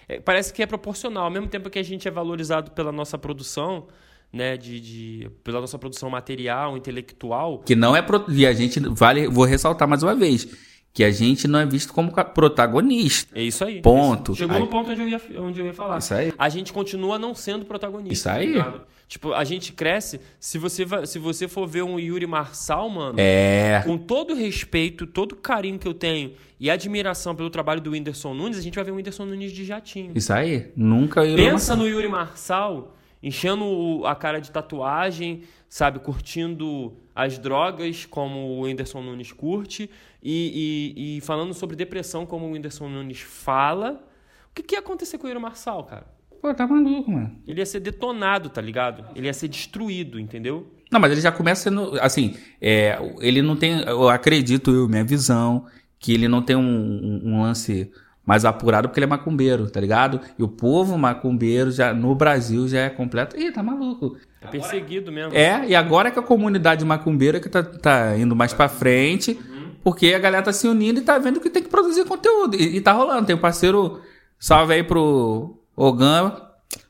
[0.09, 1.24] é, parece que é proporcional.
[1.24, 3.87] Ao mesmo tempo que a gente é valorizado pela nossa produção,
[4.33, 7.61] né, de, de, pela nossa produção material, intelectual.
[7.61, 8.03] Que não é.
[8.03, 8.24] Pro...
[8.29, 10.49] E a gente, vale, vou ressaltar mais uma vez
[10.93, 13.39] que a gente não é visto como protagonista.
[13.39, 13.80] É isso aí.
[13.80, 14.34] Ponto.
[14.34, 14.62] Chegou aí.
[14.62, 15.99] no ponto onde eu, ia, onde eu ia falar.
[15.99, 16.32] Isso aí.
[16.36, 18.12] A gente continua não sendo protagonista.
[18.12, 18.55] Isso aí.
[18.55, 20.20] Tá tipo, a gente cresce.
[20.41, 23.14] Se você, se você for ver um Yuri Marçal, mano.
[23.16, 23.82] É.
[23.84, 27.93] Com todo o respeito, todo o carinho que eu tenho e admiração pelo trabalho do
[27.93, 30.12] Whindersson Nunes, a gente vai ver o Whindersson Nunes de jatinho.
[30.14, 30.72] Isso aí.
[30.74, 35.99] Nunca Yuri Pensa no Yuri Marçal enchendo a cara de tatuagem, sabe?
[35.99, 39.91] Curtindo as drogas, como o Whindersson Nunes curte,
[40.23, 44.05] e, e, e falando sobre depressão, como o Whindersson Nunes fala.
[44.51, 46.07] O que, que ia acontecer com o Yuri Marçal, cara?
[46.41, 47.37] Pô, tá maluco, mano.
[47.47, 49.05] Ele ia ser detonado, tá ligado?
[49.14, 50.73] Ele ia ser destruído, entendeu?
[50.91, 51.99] Não, mas ele já começa sendo.
[52.01, 53.81] Assim, é, ele não tem.
[53.83, 55.66] Eu acredito, eu, minha visão,
[55.99, 57.91] que ele não tem um, um, um lance
[58.25, 60.21] mais apurado porque ele é macumbeiro, tá ligado?
[60.39, 63.39] E o povo macumbeiro já no Brasil já é completo.
[63.39, 64.19] Ih, tá maluco.
[64.41, 65.35] É perseguido mesmo.
[65.35, 69.58] É, e agora que a comunidade macumbeira que tá, tá indo mais pra frente, uhum.
[69.83, 72.57] Porque a galera tá se unindo e tá vendo que tem que produzir conteúdo.
[72.57, 73.26] E, e tá rolando.
[73.26, 74.01] Tem um parceiro,
[74.39, 76.37] salve aí pro Ogan,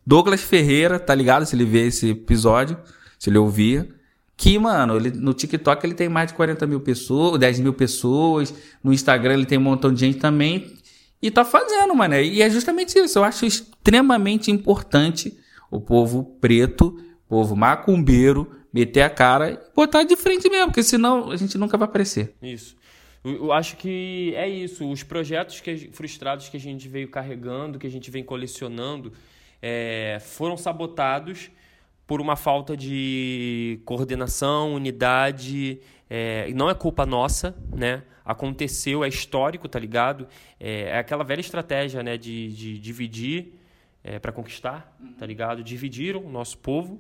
[0.07, 1.47] Douglas Ferreira, tá ligado?
[1.47, 2.79] Se ele ver esse episódio,
[3.19, 3.95] se ele ouvir.
[4.37, 8.55] Que, mano, ele, no TikTok ele tem mais de 40 mil pessoas, 10 mil pessoas.
[8.83, 10.75] No Instagram ele tem um montão de gente também.
[11.21, 12.15] E tá fazendo, mano.
[12.15, 13.19] E é justamente isso.
[13.19, 15.37] Eu acho extremamente importante
[15.71, 16.97] o povo preto
[17.29, 21.77] povo macumbeiro, meter a cara e botar de frente mesmo, porque senão a gente nunca
[21.77, 22.35] vai aparecer.
[22.43, 22.77] Isso.
[23.25, 24.89] Eu acho que é isso.
[24.91, 29.13] Os projetos que, frustrados que a gente veio carregando, que a gente vem colecionando,
[29.61, 31.51] é, foram sabotados
[32.07, 38.03] por uma falta de coordenação, unidade, É, não é culpa nossa, né?
[38.25, 40.27] Aconteceu, é histórico, tá ligado?
[40.59, 42.17] É, é aquela velha estratégia, né?
[42.17, 43.53] De, de dividir
[44.03, 45.63] é, para conquistar, tá ligado?
[45.63, 46.99] Dividiram o nosso povo,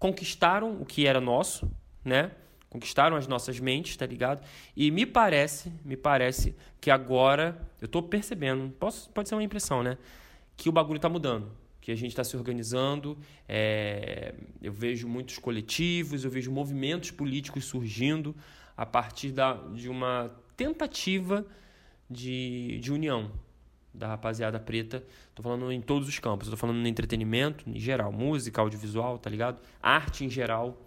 [0.00, 1.70] conquistaram o que era nosso,
[2.04, 2.32] né?
[2.70, 4.42] Conquistaram as nossas mentes, tá ligado?
[4.76, 9.82] E me parece, me parece que agora, eu tô percebendo, posso, pode ser uma impressão,
[9.82, 9.98] né?
[10.56, 13.18] Que o bagulho tá mudando que a gente está se organizando.
[13.48, 18.36] É, eu vejo muitos coletivos, eu vejo movimentos políticos surgindo
[18.76, 21.44] a partir da, de uma tentativa
[22.08, 23.32] de, de união
[23.92, 25.02] da rapaziada preta.
[25.28, 26.46] Estou falando em todos os campos.
[26.46, 29.58] Estou falando no entretenimento, em geral, música, audiovisual, tá ligado?
[29.82, 30.78] Arte em geral,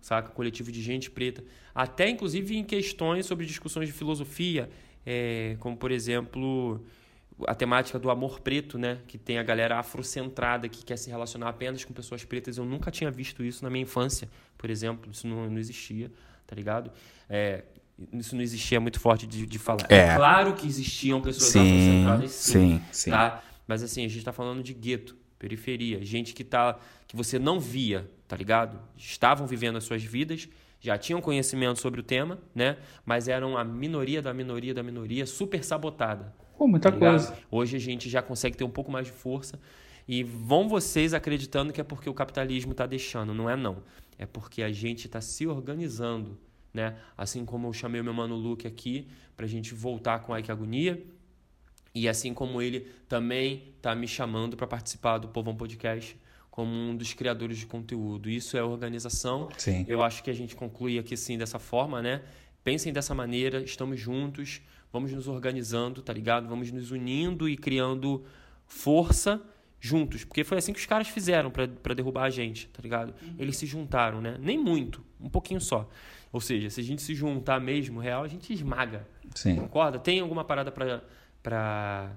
[0.00, 0.30] saca?
[0.30, 1.42] Coletivo de gente preta.
[1.74, 4.68] Até, inclusive, em questões sobre discussões de filosofia,
[5.06, 6.84] é, como, por exemplo,
[7.46, 8.98] a temática do amor preto, né?
[9.06, 12.58] Que tem a galera afrocentrada que quer se relacionar apenas com pessoas pretas.
[12.58, 15.10] Eu nunca tinha visto isso na minha infância, por exemplo.
[15.12, 16.10] Isso não, não existia,
[16.46, 16.90] tá ligado?
[17.28, 17.64] É,
[18.12, 19.86] isso não existia muito forte de, de falar.
[19.88, 19.96] É.
[19.96, 20.16] é.
[20.16, 23.42] claro que existiam pessoas sim, afrocentradas, sim, sim, tá?
[23.66, 27.58] Mas assim, a gente está falando de gueto, periferia, gente que tá que você não
[27.58, 28.78] via, tá ligado?
[28.96, 30.48] Estavam vivendo as suas vidas,
[30.78, 32.76] já tinham conhecimento sobre o tema, né?
[33.04, 36.32] Mas eram a minoria da minoria da minoria, super sabotada.
[36.56, 37.36] Pô, muita tá coisa.
[37.50, 39.58] Hoje a gente já consegue ter um pouco mais de força.
[40.06, 43.34] E vão vocês acreditando que é porque o capitalismo está deixando.
[43.34, 43.82] Não é não.
[44.18, 46.38] É porque a gente está se organizando.
[46.72, 46.96] Né?
[47.16, 50.38] Assim como eu chamei o meu mano Luke aqui para a gente voltar com a
[50.38, 51.02] Ike Agonia.
[51.94, 56.16] E assim como ele também está me chamando para participar do Povão Podcast
[56.58, 58.28] como um dos criadores de conteúdo.
[58.28, 59.48] Isso é organização.
[59.56, 59.84] Sim.
[59.86, 62.22] Eu acho que a gente conclui aqui sim dessa forma, né?
[62.64, 64.60] Pensem dessa maneira, estamos juntos
[64.92, 66.48] vamos nos organizando, tá ligado?
[66.48, 68.24] Vamos nos unindo e criando
[68.66, 69.40] força
[69.80, 70.24] juntos.
[70.24, 73.14] Porque foi assim que os caras fizeram para derrubar a gente, tá ligado?
[73.22, 73.34] Uhum.
[73.38, 74.36] Eles se juntaram, né?
[74.40, 75.88] Nem muito, um pouquinho só.
[76.32, 79.06] Ou seja, se a gente se juntar mesmo, real, a gente esmaga.
[79.34, 79.56] Sim.
[79.56, 79.98] Concorda?
[79.98, 82.10] Tem alguma parada para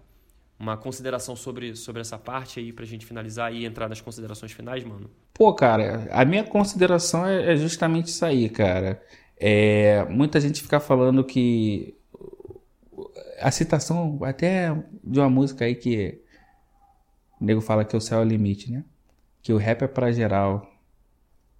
[0.61, 4.83] uma consideração sobre, sobre essa parte aí pra gente finalizar e entrar nas considerações finais,
[4.83, 5.09] mano?
[5.33, 9.01] Pô, cara, a minha consideração é, é justamente isso aí, cara.
[9.35, 11.95] É, muita gente fica falando que
[13.39, 14.71] a citação até
[15.03, 16.21] de uma música aí que
[17.39, 18.83] o nego fala que o céu é o limite, né?
[19.41, 20.71] Que o rap é para geral.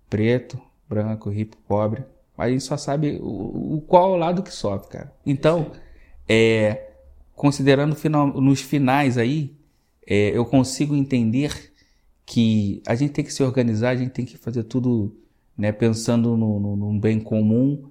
[0.07, 2.05] Preto, branco, rico, pobre.
[2.37, 5.13] A gente só sabe o, o qual é o lado que sofre, cara.
[5.25, 5.71] Então,
[6.29, 6.90] é,
[7.41, 9.55] considerando final, nos finais aí,
[10.05, 11.73] é, eu consigo entender
[12.23, 15.17] que a gente tem que se organizar, a gente tem que fazer tudo
[15.57, 17.89] né, pensando no, no, no bem comum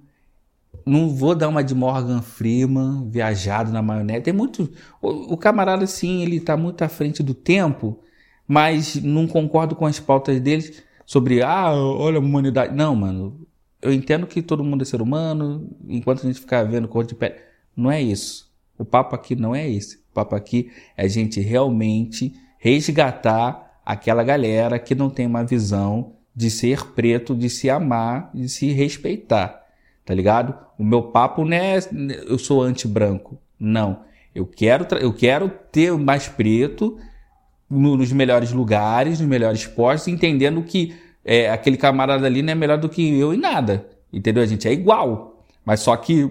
[0.85, 4.21] não vou dar uma de Morgan Freeman, viajado na maionese.
[4.21, 4.71] Tem muito.
[5.01, 7.99] O, o, camarada, sim, ele tá muito à frente do tempo,
[8.47, 12.73] mas não concordo com as pautas deles sobre, ah, olha a humanidade.
[12.73, 13.45] Não, mano.
[13.81, 17.15] Eu entendo que todo mundo é ser humano, enquanto a gente ficar vendo cor de
[17.15, 17.35] pele.
[17.75, 18.50] Não é isso.
[18.81, 19.97] O papo aqui não é esse.
[19.97, 26.13] O papo aqui é a gente realmente resgatar aquela galera que não tem uma visão
[26.35, 29.61] de ser preto, de se amar, de se respeitar
[30.05, 30.53] tá ligado?
[30.77, 31.79] O meu papo não é
[32.27, 33.37] eu sou anti-branco.
[33.59, 34.01] Não.
[34.33, 36.97] Eu quero, eu quero ter mais preto
[37.69, 42.55] no, nos melhores lugares, nos melhores postos, entendendo que é, aquele camarada ali não é
[42.55, 43.87] melhor do que eu em nada.
[44.11, 44.43] Entendeu?
[44.43, 45.45] A gente é igual.
[45.63, 46.29] Mas só que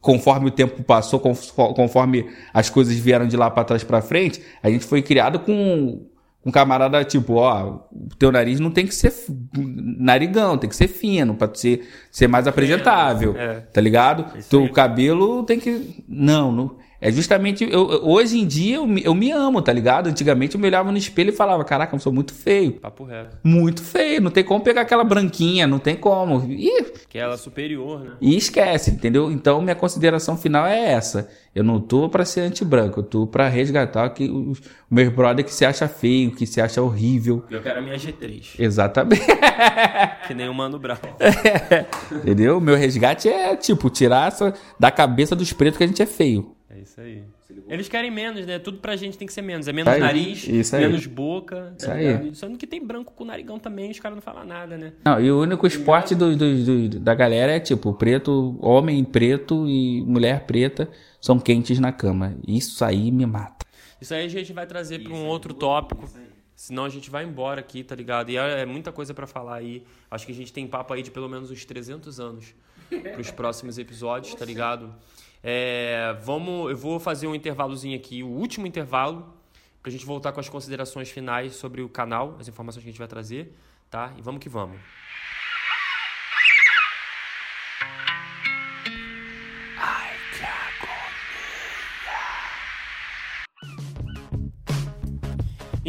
[0.00, 4.70] conforme o tempo passou, conforme as coisas vieram de lá para trás para frente, a
[4.70, 6.06] gente foi criado com
[6.44, 9.12] um camarada, tipo, ó, o teu nariz não tem que ser
[9.54, 13.60] narigão, tem que ser fino, pra ser, ser mais apresentável, é.
[13.60, 14.38] tá ligado?
[14.38, 14.68] Isso teu aí.
[14.70, 16.02] cabelo tem que.
[16.08, 16.76] Não, não.
[17.00, 17.66] É justamente.
[17.70, 20.08] Eu, hoje em dia eu, eu me amo, tá ligado?
[20.08, 22.72] Antigamente eu me olhava no espelho e falava: Caraca, eu sou muito feio.
[22.72, 23.38] Papo reto.
[23.42, 24.20] Muito feio.
[24.20, 26.44] Não tem como pegar aquela branquinha, não tem como.
[26.50, 28.12] E, que é ela superior, né?
[28.20, 29.30] E esquece, entendeu?
[29.30, 31.28] Então minha consideração final é essa.
[31.54, 34.52] Eu não tô para ser anti-branco, eu tô para resgatar que o
[34.88, 37.44] meu brother que se acha feio, que se acha horrível.
[37.50, 38.54] Eu quero a minha G3.
[38.58, 39.26] Exatamente.
[40.28, 40.96] que nem o Mano Brown.
[42.12, 42.60] Entendeu?
[42.60, 46.54] Meu resgate é, tipo, tirar essa da cabeça dos pretos que a gente é feio.
[47.00, 47.62] Isso aí.
[47.68, 48.58] Eles querem menos, né?
[48.58, 49.66] Tudo pra gente tem que ser menos.
[49.66, 51.74] É menos aí, nariz, menos boca.
[51.76, 52.34] Isso tá aí.
[52.34, 54.92] Sendo que tem branco com narigão também, os caras não falam nada, né?
[55.04, 59.66] Não, e o único esporte do, do, do, da galera é tipo, preto, homem preto
[59.66, 60.88] e mulher preta
[61.20, 62.36] são quentes na cama.
[62.46, 63.66] Isso aí me mata.
[64.00, 66.08] Isso aí a gente vai trazer para um outro tópico.
[66.54, 68.30] Senão a gente vai embora aqui, tá ligado?
[68.30, 69.82] E é, é muita coisa para falar aí.
[70.10, 72.54] Acho que a gente tem papo aí de pelo menos uns 300 anos
[72.90, 74.94] para os próximos episódios, tá ligado?
[75.42, 79.34] É, vamos, eu vou fazer um intervalozinho aqui, o último intervalo,
[79.82, 82.92] para a gente voltar com as considerações finais sobre o canal, as informações que a
[82.92, 83.56] gente vai trazer,
[83.90, 84.12] tá?
[84.18, 84.78] E vamos que vamos.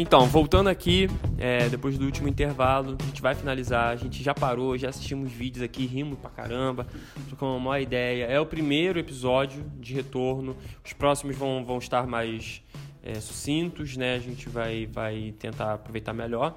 [0.02, 3.90] Então, voltando aqui, é, depois do último intervalo, a gente vai finalizar.
[3.90, 6.88] A gente já parou, já assistimos vídeos aqui, rimos pra caramba,
[7.28, 8.24] trocamos uma maior ideia.
[8.24, 10.56] É o primeiro episódio de retorno.
[10.84, 12.64] Os próximos vão, vão estar mais
[13.00, 14.16] é, sucintos, né?
[14.16, 16.56] A gente vai, vai tentar aproveitar melhor.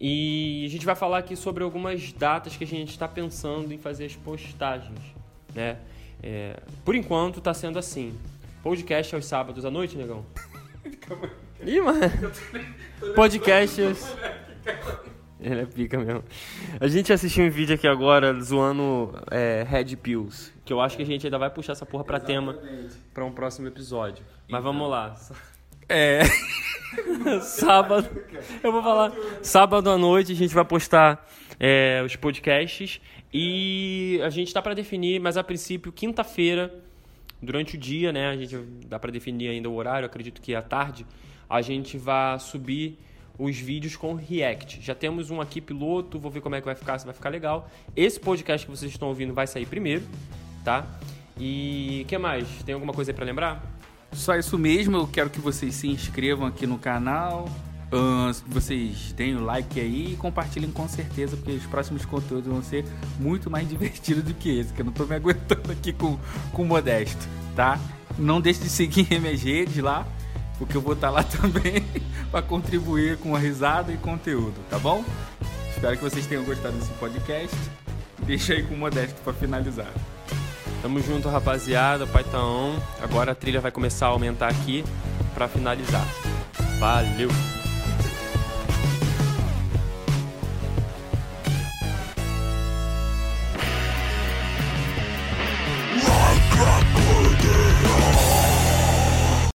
[0.00, 3.78] E a gente vai falar aqui sobre algumas datas que a gente está pensando em
[3.78, 5.00] fazer as postagens,
[5.54, 5.76] né?
[6.22, 8.18] É, por enquanto está sendo assim.
[8.62, 10.24] Podcast aos sábados à noite, negão?
[11.64, 12.00] Ih, mano.
[13.14, 13.80] Podcast.
[15.40, 16.24] Ele é pica mesmo.
[16.80, 20.52] A gente assistiu um vídeo aqui agora zoando é, Red Pills.
[20.64, 22.58] Que eu acho que a gente ainda vai puxar essa porra pra Exatamente.
[22.58, 24.24] tema pra um próximo episódio.
[24.48, 24.72] Mas então.
[24.72, 25.16] vamos lá.
[25.88, 26.22] É.
[27.42, 28.08] sábado.
[28.62, 29.12] Eu vou falar.
[29.42, 31.28] Sábado à noite a gente vai postar
[31.58, 33.00] é, os podcasts.
[33.32, 36.72] E a gente tá para definir, mas a princípio, quinta-feira,
[37.42, 38.28] durante o dia, né?
[38.28, 38.56] A gente
[38.86, 41.04] dá para definir ainda o horário, acredito que à tarde
[41.48, 42.98] a gente vai subir
[43.38, 44.80] os vídeos com React.
[44.82, 47.28] Já temos um aqui piloto, vou ver como é que vai ficar, se vai ficar
[47.28, 47.70] legal.
[47.94, 50.02] Esse podcast que vocês estão ouvindo vai sair primeiro,
[50.64, 50.86] tá?
[51.38, 52.48] E que mais?
[52.64, 53.62] Tem alguma coisa para lembrar?
[54.12, 57.48] Só isso mesmo, eu quero que vocês se inscrevam aqui no canal,
[57.90, 62.62] Uh, vocês deem o like aí e compartilhem com certeza, porque os próximos conteúdos vão
[62.62, 62.84] ser
[63.18, 66.18] muito mais divertidos do que esse, que eu não tô me aguentando aqui com,
[66.52, 67.26] com Modesto,
[67.56, 67.80] tá?
[68.18, 70.06] Não deixe de seguir minhas redes lá,
[70.58, 71.84] porque eu vou estar lá também
[72.30, 75.04] para contribuir com a risada e conteúdo, tá bom?
[75.70, 77.56] Espero que vocês tenham gostado desse podcast.
[78.26, 79.92] Deixa aí com o Modesto para finalizar.
[80.82, 82.06] Tamo junto, rapaziada.
[82.06, 82.76] Pai tá on.
[83.00, 84.84] Agora a trilha vai começar a aumentar aqui
[85.34, 86.06] para finalizar.
[86.78, 87.57] Valeu!